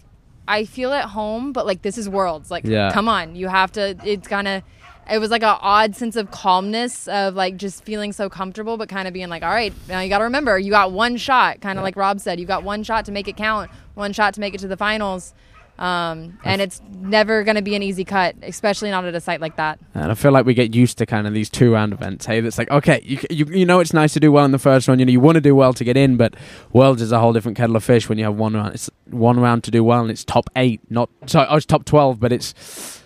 I 0.47 0.63
feel 0.65 0.93
at 0.93 1.05
home, 1.05 1.51
but 1.51 1.65
like 1.65 1.81
this 1.81 1.97
is 1.97 2.07
Worlds. 2.07 2.49
Like, 2.49 2.63
Yeah. 2.65 2.91
come 2.93 3.09
on, 3.09 3.35
you 3.35 3.47
have 3.47 3.71
to. 3.73 3.97
It's 4.03 4.27
kind 4.27 4.47
of. 4.47 4.63
It 5.09 5.19
was 5.19 5.31
like 5.31 5.43
an 5.43 5.57
odd 5.61 5.95
sense 5.95 6.15
of 6.15 6.31
calmness 6.31 7.07
of 7.07 7.35
like 7.35 7.57
just 7.57 7.83
feeling 7.83 8.11
so 8.11 8.29
comfortable, 8.29 8.77
but 8.77 8.89
kind 8.89 9.07
of 9.07 9.13
being 9.13 9.29
like, 9.29 9.43
all 9.43 9.49
right, 9.49 9.73
now 9.87 10.01
you 10.01 10.09
got 10.09 10.19
to 10.19 10.25
remember, 10.25 10.59
you 10.59 10.71
got 10.71 10.91
one 10.91 11.17
shot. 11.17 11.61
Kind 11.61 11.79
of 11.79 11.83
like 11.83 11.95
Rob 11.95 12.19
said, 12.19 12.39
you 12.39 12.45
got 12.45 12.63
one 12.63 12.83
shot 12.83 13.05
to 13.05 13.11
make 13.11 13.27
it 13.27 13.37
count, 13.37 13.71
one 13.93 14.13
shot 14.13 14.33
to 14.33 14.39
make 14.39 14.53
it 14.53 14.59
to 14.59 14.67
the 14.67 14.77
finals. 14.77 15.33
Um, 15.79 16.39
and 16.43 16.59
it's 16.59 16.81
never 17.01 17.43
going 17.43 17.55
to 17.55 17.61
be 17.61 17.75
an 17.75 17.83
easy 17.83 18.03
cut, 18.03 18.35
especially 18.41 18.89
not 18.89 19.05
at 19.05 19.13
a 19.13 19.21
site 19.21 19.39
like 19.39 19.57
that. 19.57 19.79
And 19.93 20.11
I 20.11 20.15
feel 20.15 20.31
like 20.31 20.43
we 20.43 20.55
get 20.55 20.73
used 20.73 20.97
to 20.97 21.05
kind 21.05 21.27
of 21.27 21.33
these 21.33 21.51
two 21.51 21.71
round 21.71 21.93
events. 21.93 22.25
Hey, 22.25 22.39
it's 22.39 22.57
like 22.57 22.71
okay, 22.71 22.99
you, 23.03 23.19
you 23.29 23.45
you 23.45 23.65
know 23.65 23.79
it's 23.79 23.93
nice 23.93 24.13
to 24.13 24.19
do 24.19 24.31
well 24.31 24.43
in 24.43 24.51
the 24.51 24.59
first 24.59 24.87
round. 24.87 24.99
You 24.99 25.05
know 25.05 25.11
you 25.11 25.19
want 25.19 25.35
to 25.35 25.41
do 25.41 25.55
well 25.55 25.73
to 25.73 25.83
get 25.83 25.95
in, 25.95 26.17
but 26.17 26.33
Worlds 26.73 27.01
is 27.01 27.11
a 27.11 27.19
whole 27.19 27.31
different 27.31 27.57
kettle 27.57 27.75
of 27.75 27.83
fish 27.83 28.09
when 28.09 28.17
you 28.17 28.23
have 28.23 28.35
one 28.35 28.55
round. 28.55 28.73
It's 28.73 28.89
one 29.05 29.39
round 29.39 29.63
to 29.65 29.71
do 29.71 29.83
well, 29.83 30.01
and 30.01 30.09
it's 30.09 30.25
top 30.25 30.49
eight, 30.55 30.81
not 30.89 31.11
sorry, 31.27 31.45
oh, 31.47 31.57
it's 31.57 31.65
top 31.67 31.85
twelve, 31.85 32.19
but 32.19 32.31
it's 32.31 33.03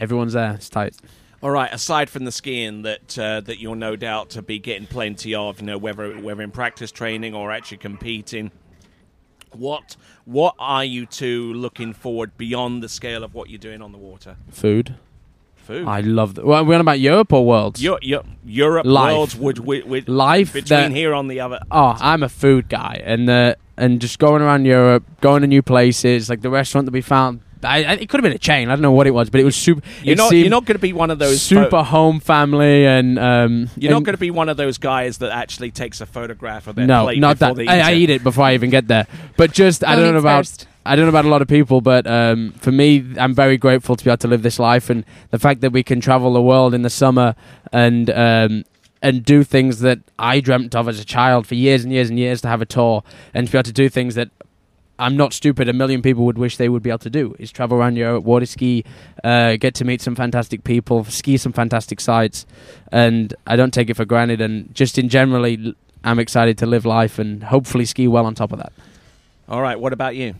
everyone's 0.00 0.32
there. 0.32 0.54
It's 0.54 0.68
tight. 0.68 0.96
All 1.42 1.50
right. 1.50 1.72
Aside 1.72 2.10
from 2.10 2.24
the 2.24 2.32
skiing 2.32 2.82
that 2.82 3.18
uh, 3.18 3.40
that 3.42 3.60
you'll 3.60 3.76
no 3.76 3.94
doubt 3.96 4.30
to 4.30 4.42
be 4.42 4.58
getting 4.58 4.86
plenty 4.86 5.34
of, 5.34 5.60
you 5.60 5.66
know, 5.66 5.78
whether 5.78 6.12
whether 6.20 6.42
in 6.42 6.50
practice 6.50 6.90
training 6.90 7.34
or 7.34 7.52
actually 7.52 7.78
competing, 7.78 8.50
what 9.52 9.96
what 10.24 10.54
are 10.58 10.84
you 10.84 11.06
two 11.06 11.52
looking 11.54 11.92
forward 11.92 12.36
beyond 12.36 12.82
the 12.82 12.88
scale 12.88 13.22
of 13.22 13.34
what 13.34 13.50
you're 13.50 13.58
doing 13.58 13.80
on 13.82 13.92
the 13.92 13.98
water? 13.98 14.36
Food. 14.50 14.96
Food. 15.56 15.86
I 15.86 16.00
love. 16.00 16.34
The, 16.34 16.46
well, 16.46 16.64
we're 16.64 16.74
on 16.76 16.80
about 16.80 16.98
Europe 16.98 17.30
or 17.32 17.44
Worlds. 17.44 17.82
Eu- 17.82 17.98
Eu- 18.00 18.22
Europe, 18.46 18.86
Life. 18.86 19.12
worlds, 19.14 19.36
would, 19.36 19.58
would, 19.58 19.84
would 19.84 20.08
Life 20.08 20.54
between 20.54 20.68
that- 20.68 20.92
here 20.92 21.12
on 21.12 21.28
the 21.28 21.40
other. 21.40 21.60
Oh, 21.70 21.94
I'm 22.00 22.22
a 22.22 22.28
food 22.30 22.70
guy, 22.70 23.02
and 23.04 23.28
uh, 23.28 23.54
and 23.76 24.00
just 24.00 24.18
going 24.18 24.40
around 24.40 24.64
Europe, 24.64 25.04
going 25.20 25.42
to 25.42 25.46
new 25.46 25.60
places, 25.62 26.30
like 26.30 26.40
the 26.40 26.48
restaurant 26.50 26.86
that 26.86 26.92
we 26.92 27.02
found. 27.02 27.40
I, 27.62 27.84
I, 27.84 27.92
it 27.94 28.08
could 28.08 28.18
have 28.18 28.22
been 28.22 28.32
a 28.32 28.38
chain. 28.38 28.68
I 28.68 28.72
don't 28.72 28.82
know 28.82 28.92
what 28.92 29.06
it 29.06 29.12
was, 29.12 29.30
but 29.30 29.40
it 29.40 29.44
was 29.44 29.56
super. 29.56 29.82
You're 30.02 30.16
not 30.16 30.32
you're 30.32 30.50
not 30.50 30.64
going 30.64 30.76
to 30.76 30.80
be 30.80 30.92
one 30.92 31.10
of 31.10 31.18
those 31.18 31.40
super 31.42 31.70
pho- 31.70 31.82
home 31.82 32.20
family, 32.20 32.86
and 32.86 33.18
um, 33.18 33.70
you're 33.76 33.92
not 33.92 34.04
going 34.04 34.14
to 34.14 34.20
be 34.20 34.30
one 34.30 34.48
of 34.48 34.56
those 34.56 34.78
guys 34.78 35.18
that 35.18 35.30
actually 35.30 35.70
takes 35.70 36.00
a 36.00 36.06
photograph 36.06 36.66
of 36.66 36.76
their 36.76 36.86
no, 36.86 37.04
plate 37.04 37.18
not 37.18 37.38
before 37.38 37.54
that. 37.54 37.66
they 37.66 37.68
I, 37.68 37.90
I 37.90 37.94
eat 37.94 38.10
it 38.10 38.22
before 38.22 38.44
I 38.44 38.54
even 38.54 38.70
get 38.70 38.88
there. 38.88 39.06
But 39.36 39.52
just 39.52 39.84
I 39.84 39.96
don't 39.96 40.12
know 40.12 40.18
about. 40.18 40.40
first? 40.46 40.66
I 40.86 40.96
don't 40.96 41.04
know 41.04 41.10
about 41.10 41.26
a 41.26 41.28
lot 41.28 41.42
of 41.42 41.48
people, 41.48 41.82
but 41.82 42.06
um, 42.06 42.52
for 42.52 42.72
me, 42.72 43.04
I'm 43.18 43.34
very 43.34 43.58
grateful 43.58 43.94
to 43.94 44.02
be 44.02 44.10
able 44.10 44.18
to 44.18 44.28
live 44.28 44.42
this 44.42 44.58
life, 44.58 44.88
and 44.88 45.04
the 45.30 45.38
fact 45.38 45.60
that 45.60 45.70
we 45.70 45.82
can 45.82 46.00
travel 46.00 46.32
the 46.32 46.40
world 46.40 46.72
in 46.72 46.80
the 46.80 46.88
summer 46.90 47.34
and 47.72 48.08
um, 48.08 48.64
and 49.02 49.24
do 49.24 49.44
things 49.44 49.80
that 49.80 49.98
I 50.18 50.40
dreamt 50.40 50.74
of 50.74 50.88
as 50.88 50.98
a 50.98 51.04
child 51.04 51.46
for 51.46 51.54
years 51.54 51.84
and 51.84 51.92
years 51.92 52.08
and 52.08 52.18
years 52.18 52.40
to 52.40 52.48
have 52.48 52.62
a 52.62 52.66
tour, 52.66 53.02
and 53.34 53.46
to 53.46 53.52
be 53.52 53.58
able 53.58 53.64
to 53.64 53.72
do 53.72 53.88
things 53.88 54.14
that 54.14 54.30
I'm 54.98 55.16
not 55.16 55.32
stupid. 55.32 55.68
A 55.68 55.72
million 55.72 56.02
people 56.02 56.24
would 56.24 56.38
wish 56.38 56.56
they 56.56 56.68
would 56.68 56.82
be 56.82 56.90
able 56.90 56.98
to 57.00 57.10
do 57.10 57.34
is 57.38 57.52
travel 57.52 57.78
around 57.78 57.96
Europe, 57.96 58.24
water 58.24 58.46
ski, 58.46 58.84
uh, 59.22 59.56
get 59.56 59.74
to 59.76 59.84
meet 59.84 60.00
some 60.00 60.14
fantastic 60.16 60.64
people, 60.64 61.04
ski 61.04 61.36
some 61.36 61.52
fantastic 61.52 62.00
sites, 62.00 62.46
and 62.90 63.34
I 63.46 63.56
don't 63.56 63.72
take 63.72 63.90
it 63.90 63.94
for 63.94 64.04
granted. 64.04 64.40
And 64.40 64.74
just 64.74 64.98
in 64.98 65.08
generally, 65.08 65.74
I'm 66.04 66.18
excited 66.18 66.58
to 66.58 66.66
live 66.66 66.84
life 66.84 67.18
and 67.18 67.44
hopefully 67.44 67.84
ski 67.84 68.08
well 68.08 68.26
on 68.26 68.34
top 68.34 68.52
of 68.52 68.58
that. 68.58 68.72
All 69.48 69.62
right. 69.62 69.78
What 69.78 69.92
about 69.92 70.16
you? 70.16 70.34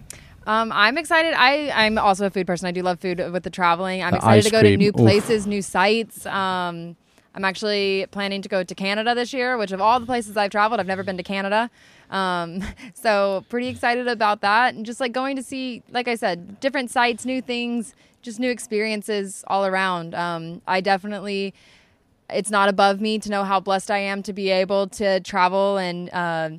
Um, 0.46 0.72
I'm 0.72 0.96
excited. 0.98 1.34
I, 1.36 1.70
I'm 1.70 1.98
also 1.98 2.26
a 2.26 2.30
food 2.30 2.46
person. 2.46 2.66
I 2.66 2.72
do 2.72 2.82
love 2.82 3.00
food 3.00 3.18
with 3.32 3.42
the 3.42 3.50
traveling. 3.50 4.02
I'm 4.02 4.12
The 4.12 4.16
excited 4.16 4.42
to 4.42 4.48
ice 4.48 4.52
go 4.52 4.62
to 4.62 4.68
cream. 4.68 4.78
new 4.78 4.88
Oof. 4.88 4.94
places, 4.96 5.46
new 5.46 5.60
sites. 5.62 6.24
Um, 6.26 6.96
I'm 7.34 7.44
actually 7.44 8.06
planning 8.10 8.42
to 8.42 8.48
go 8.48 8.64
to 8.64 8.74
Canada 8.74 9.14
this 9.14 9.32
year, 9.32 9.56
which 9.58 9.72
of 9.72 9.80
all 9.80 10.00
the 10.00 10.06
places 10.06 10.36
I've 10.36 10.50
traveled, 10.50 10.80
I've 10.80 10.86
never 10.86 11.02
been 11.04 11.18
to 11.18 11.22
Canada. 11.22 11.70
Um, 12.10 12.62
so 12.94 13.44
pretty 13.48 13.68
excited 13.68 14.08
about 14.08 14.40
that, 14.42 14.74
and 14.74 14.84
just 14.86 15.00
like 15.00 15.12
going 15.12 15.36
to 15.36 15.42
see, 15.42 15.82
like 15.90 16.08
I 16.08 16.14
said, 16.14 16.60
different 16.60 16.90
sites, 16.90 17.24
new 17.24 17.40
things, 17.40 17.94
just 18.22 18.40
new 18.40 18.50
experiences 18.50 19.44
all 19.46 19.66
around. 19.66 20.14
Um, 20.14 20.62
I 20.66 20.80
definitely 20.80 21.54
it's 22.30 22.50
not 22.50 22.68
above 22.68 23.00
me 23.00 23.18
to 23.18 23.30
know 23.30 23.44
how 23.44 23.60
blessed 23.60 23.90
I 23.90 23.98
am 23.98 24.22
to 24.24 24.32
be 24.32 24.50
able 24.50 24.86
to 24.88 25.20
travel 25.20 25.78
and 25.78 26.10
uh, 26.12 26.50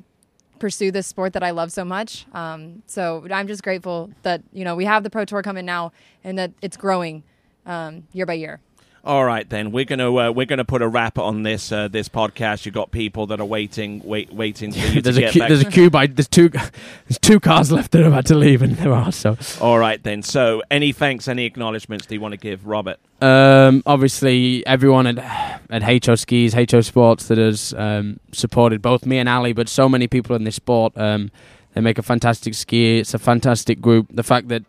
pursue 0.58 0.90
this 0.90 1.06
sport 1.06 1.32
that 1.32 1.42
I 1.42 1.50
love 1.50 1.72
so 1.72 1.84
much. 1.84 2.26
Um, 2.32 2.82
so 2.86 3.26
I'm 3.30 3.46
just 3.46 3.62
grateful 3.62 4.10
that 4.22 4.42
you 4.52 4.64
know 4.64 4.74
we 4.76 4.84
have 4.84 5.02
the 5.02 5.10
pro 5.10 5.24
tour 5.24 5.42
coming 5.42 5.64
now 5.64 5.92
and 6.24 6.38
that 6.38 6.52
it's 6.62 6.76
growing 6.76 7.22
um, 7.66 8.06
year 8.12 8.26
by 8.26 8.34
year. 8.34 8.60
All 9.02 9.24
right, 9.24 9.48
then 9.48 9.72
we're 9.72 9.86
gonna 9.86 10.14
uh, 10.14 10.30
we're 10.30 10.44
gonna 10.44 10.64
put 10.64 10.82
a 10.82 10.88
wrap 10.88 11.18
on 11.18 11.42
this 11.42 11.72
uh, 11.72 11.88
this 11.88 12.08
podcast. 12.08 12.66
You've 12.66 12.74
got 12.74 12.90
people 12.90 13.26
that 13.28 13.40
are 13.40 13.46
waiting, 13.46 14.02
wait, 14.04 14.30
waiting 14.30 14.72
for 14.72 14.78
you 14.86 15.00
there's 15.00 15.16
to 15.16 15.24
a 15.24 15.30
queue, 15.30 15.48
there's 15.48 15.62
a 15.62 15.70
queue 15.70 15.88
by 15.88 16.06
there's 16.06 16.28
two 16.28 16.50
there's 16.50 17.18
two 17.20 17.40
cars 17.40 17.72
left 17.72 17.92
that 17.92 18.02
are 18.02 18.08
about 18.08 18.26
to 18.26 18.34
leave, 18.34 18.60
and 18.60 18.76
there 18.76 18.92
are 18.92 19.10
so. 19.10 19.38
All 19.60 19.78
right, 19.78 20.02
then. 20.02 20.22
So, 20.22 20.62
any 20.70 20.92
thanks, 20.92 21.28
any 21.28 21.46
acknowledgements 21.46 22.04
do 22.04 22.14
you 22.14 22.20
want 22.20 22.32
to 22.32 22.38
give, 22.38 22.66
Robert? 22.66 22.98
Um, 23.22 23.82
obviously, 23.86 24.66
everyone 24.66 25.06
at 25.06 25.60
at 25.70 26.04
HO 26.04 26.14
Skis, 26.14 26.52
HO 26.52 26.82
Sports 26.82 27.28
that 27.28 27.38
has 27.38 27.72
um, 27.78 28.20
supported 28.32 28.82
both 28.82 29.06
me 29.06 29.16
and 29.16 29.30
Allie, 29.30 29.54
but 29.54 29.70
so 29.70 29.88
many 29.88 30.08
people 30.08 30.36
in 30.36 30.44
this 30.44 30.56
sport. 30.56 30.92
Um, 30.98 31.30
they 31.72 31.80
make 31.80 31.98
a 31.98 32.02
fantastic 32.02 32.54
ski. 32.54 32.98
It's 32.98 33.14
a 33.14 33.18
fantastic 33.18 33.80
group. 33.80 34.08
The 34.10 34.24
fact 34.24 34.48
that 34.48 34.64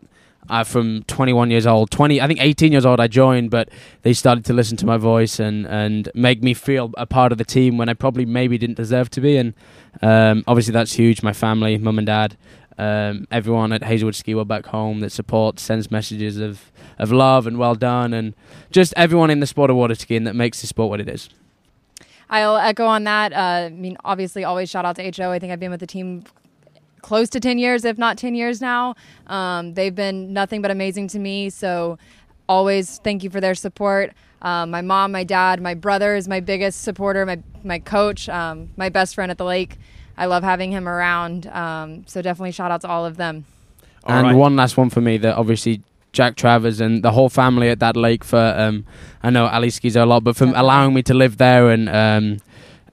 uh, 0.51 0.65
from 0.65 1.01
21 1.03 1.49
years 1.49 1.65
old, 1.65 1.89
20, 1.91 2.19
I 2.19 2.27
think 2.27 2.41
18 2.41 2.73
years 2.73 2.85
old, 2.85 2.99
I 2.99 3.07
joined, 3.07 3.49
but 3.49 3.69
they 4.01 4.11
started 4.11 4.43
to 4.45 4.53
listen 4.53 4.75
to 4.77 4.85
my 4.85 4.97
voice 4.97 5.39
and 5.39 5.65
and 5.65 6.09
make 6.13 6.43
me 6.43 6.53
feel 6.53 6.91
a 6.97 7.05
part 7.05 7.31
of 7.31 7.37
the 7.37 7.45
team 7.45 7.77
when 7.77 7.87
I 7.87 7.93
probably 7.93 8.25
maybe 8.25 8.57
didn't 8.57 8.75
deserve 8.75 9.09
to 9.11 9.21
be. 9.21 9.37
And 9.37 9.53
um, 10.01 10.43
obviously, 10.47 10.73
that's 10.73 10.93
huge. 10.93 11.23
My 11.23 11.31
family, 11.31 11.77
mum 11.77 11.97
and 11.97 12.05
dad. 12.05 12.37
Um, 12.77 13.27
everyone 13.31 13.71
at 13.71 13.83
Hazelwood 13.83 14.15
Ski 14.15 14.35
World 14.35 14.49
back 14.49 14.65
home 14.65 14.99
that 14.99 15.11
supports, 15.11 15.61
sends 15.61 15.89
messages 15.89 16.37
of, 16.37 16.71
of 16.99 17.11
love 17.11 17.47
and 17.47 17.57
well 17.57 17.75
done, 17.75 18.13
and 18.13 18.33
just 18.71 18.93
everyone 18.97 19.29
in 19.29 19.39
the 19.39 19.47
sport 19.47 19.69
of 19.69 19.77
water 19.77 19.95
skiing 19.95 20.25
that 20.25 20.35
makes 20.35 20.59
the 20.59 20.67
sport 20.67 20.89
what 20.89 20.99
it 20.99 21.07
is. 21.07 21.29
I'll 22.29 22.57
echo 22.57 22.85
on 22.85 23.05
that. 23.05 23.31
Uh, 23.31 23.67
I 23.67 23.69
mean, 23.69 23.95
obviously, 24.03 24.43
always 24.43 24.69
shout 24.69 24.83
out 24.83 24.97
to 24.97 25.11
HO. 25.11 25.31
I 25.31 25.39
think 25.39 25.53
I've 25.53 25.59
been 25.59 25.71
with 25.71 25.79
the 25.79 25.87
team 25.87 26.23
close 27.01 27.29
to 27.29 27.39
10 27.39 27.57
years, 27.57 27.85
if 27.85 27.97
not 27.97 28.17
10 28.17 28.35
years 28.35 28.61
now. 28.61 28.95
Um, 29.27 29.73
they've 29.73 29.93
been 29.93 30.33
nothing 30.33 30.61
but 30.61 30.71
amazing 30.71 31.07
to 31.09 31.19
me. 31.19 31.49
So, 31.49 31.97
always 32.47 32.99
thank 32.99 33.23
you 33.23 33.29
for 33.29 33.39
their 33.39 33.55
support. 33.55 34.13
Um, 34.41 34.71
my 34.71 34.81
mom, 34.81 35.11
my 35.11 35.23
dad, 35.23 35.61
my 35.61 35.73
brother 35.73 36.15
is 36.15 36.27
my 36.27 36.39
biggest 36.39 36.81
supporter, 36.81 37.25
my, 37.25 37.41
my 37.63 37.79
coach, 37.79 38.27
um, 38.27 38.69
my 38.75 38.89
best 38.89 39.15
friend 39.15 39.31
at 39.31 39.37
the 39.37 39.45
lake. 39.45 39.77
I 40.17 40.25
love 40.25 40.43
having 40.43 40.71
him 40.71 40.87
around. 40.87 41.47
Um, 41.47 42.05
so, 42.07 42.21
definitely 42.21 42.51
shout 42.51 42.71
out 42.71 42.81
to 42.81 42.87
all 42.87 43.05
of 43.05 43.17
them. 43.17 43.45
All 44.03 44.15
and 44.15 44.27
right. 44.27 44.35
one 44.35 44.55
last 44.55 44.77
one 44.77 44.89
for 44.89 45.01
me 45.01 45.17
that 45.17 45.35
obviously 45.35 45.83
Jack 46.11 46.35
Travers 46.35 46.81
and 46.81 47.03
the 47.03 47.11
whole 47.11 47.29
family 47.29 47.69
at 47.69 47.79
that 47.79 47.95
lake 47.95 48.23
for 48.23 48.39
um, 48.57 48.85
I 49.23 49.29
know 49.29 49.45
Allie 49.47 49.69
skis 49.69 49.95
a 49.95 50.05
lot, 50.05 50.23
but 50.23 50.35
for 50.35 50.45
allowing 50.45 50.93
me 50.93 51.03
to 51.03 51.13
live 51.13 51.37
there 51.37 51.69
and 51.69 51.87
um, 51.87 52.39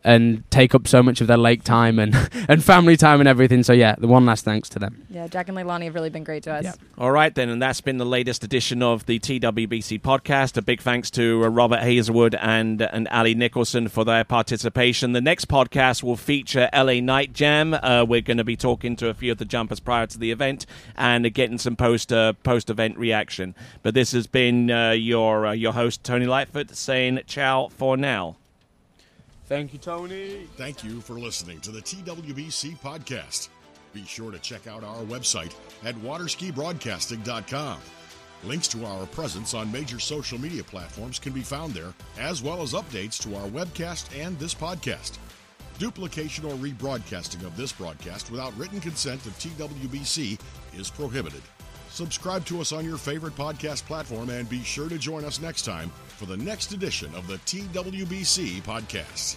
and 0.09 0.51
take 0.51 0.75
up 0.75 0.88
so 0.88 1.03
much 1.03 1.21
of 1.21 1.27
their 1.27 1.37
lake 1.37 1.62
time 1.62 1.99
and 1.99 2.14
and 2.49 2.64
family 2.64 2.97
time 2.97 3.21
and 3.21 3.29
everything. 3.29 3.62
So 3.62 3.75
yeah, 3.75 3.94
the 3.99 4.09
one 4.09 4.25
last 4.25 4.44
thanks 4.44 4.71
to 4.71 4.79
them. 4.79 5.07
Yeah, 5.11 5.29
Jack 5.29 5.49
and 5.49 5.57
Leilani 5.57 5.85
have 5.85 5.94
really 5.94 6.09
been 6.09 6.25
great 6.25 6.42
to 6.44 6.53
us. 6.53 6.64
Yeah. 6.64 6.73
All 6.97 7.12
right, 7.12 7.35
then, 7.35 7.51
and 7.51 7.61
that's 7.61 7.83
been 7.83 7.99
the 7.99 8.07
latest 8.07 8.42
edition 8.42 8.83
of 8.83 9.05
the 9.05 9.18
TWBC 9.18 10.01
podcast. 10.01 10.57
A 10.57 10.62
big 10.62 10.81
thanks 10.81 11.11
to 11.12 11.44
uh, 11.44 11.49
Robert 11.49 11.81
Hazelwood 11.81 12.35
and 12.37 12.81
and 12.81 13.07
Allie 13.09 13.35
Nicholson 13.35 13.88
for 13.88 14.05
their 14.05 14.25
participation. 14.25 15.12
The 15.12 15.21
next 15.21 15.47
podcast 15.47 16.03
will 16.03 16.16
feature 16.16 16.71
LA 16.73 17.01
Night 17.01 17.35
Jam. 17.35 17.75
Uh, 17.75 18.05
we're 18.09 18.23
going 18.23 18.38
to 18.38 18.44
be 18.44 18.57
talking 18.57 18.97
to 18.97 19.09
a 19.09 19.14
few 19.14 19.31
of 19.33 19.38
the 19.38 19.44
jumpers 19.44 19.79
prior 19.79 20.07
to 20.07 20.18
the 20.18 20.31
event 20.31 20.64
and 20.97 21.27
uh, 21.27 21.29
getting 21.29 21.59
some 21.59 21.77
post 21.77 22.12
uh, 22.12 22.33
post 22.42 22.71
event 22.71 22.97
reaction. 22.97 23.55
But 23.83 23.92
this 23.92 24.12
has 24.12 24.27
been 24.27 24.71
uh, 24.71 24.92
your 24.92 25.49
uh, 25.49 25.53
your 25.53 25.75
host 25.75 26.03
Tony 26.03 26.25
Lightfoot 26.25 26.75
saying 26.75 27.21
ciao 27.27 27.68
for 27.68 27.99
now. 27.99 28.37
Thank 29.48 29.72
you, 29.72 29.78
Tony. 29.78 30.46
Thank 30.56 30.84
you 30.84 31.00
for 31.00 31.14
listening 31.14 31.61
to 31.61 31.70
the 31.70 31.80
TWBC 31.80 32.78
podcast. 32.80 33.48
Be 33.94 34.04
sure 34.04 34.30
to 34.30 34.38
check 34.38 34.66
out 34.66 34.84
our 34.84 35.02
website 35.04 35.54
at 35.84 35.94
waterskibroadcasting.com. 35.96 37.78
Links 38.44 38.68
to 38.68 38.84
our 38.84 39.06
presence 39.06 39.54
on 39.54 39.72
major 39.72 39.98
social 39.98 40.38
media 40.38 40.62
platforms 40.62 41.18
can 41.18 41.32
be 41.32 41.40
found 41.40 41.72
there, 41.72 41.94
as 42.18 42.42
well 42.42 42.61
as 42.61 42.74
updates 42.74 43.18
to 43.22 43.34
our 43.37 43.48
webcast 43.48 44.06
and 44.22 44.38
this 44.38 44.54
podcast. 44.54 45.16
Duplication 45.78 46.44
or 46.44 46.52
rebroadcasting 46.54 47.44
of 47.46 47.56
this 47.56 47.72
broadcast 47.72 48.30
without 48.30 48.56
written 48.58 48.80
consent 48.80 49.24
of 49.24 49.32
TWBC 49.38 50.38
is 50.78 50.90
prohibited. 50.90 51.42
Subscribe 51.98 52.44
to 52.44 52.61
us 52.61 52.70
on 52.70 52.84
your 52.84 52.96
favorite 52.96 53.34
podcast 53.34 53.84
platform 53.87 54.30
and 54.30 54.48
be 54.48 54.62
sure 54.62 54.88
to 54.88 54.98
join 54.98 55.24
us 55.24 55.40
next 55.40 55.64
time 55.64 55.90
for 56.06 56.26
the 56.26 56.37
next 56.37 56.70
edition 56.70 57.12
of 57.16 57.26
the 57.26 57.38
TWBC 57.38 58.62
podcast. 58.62 59.37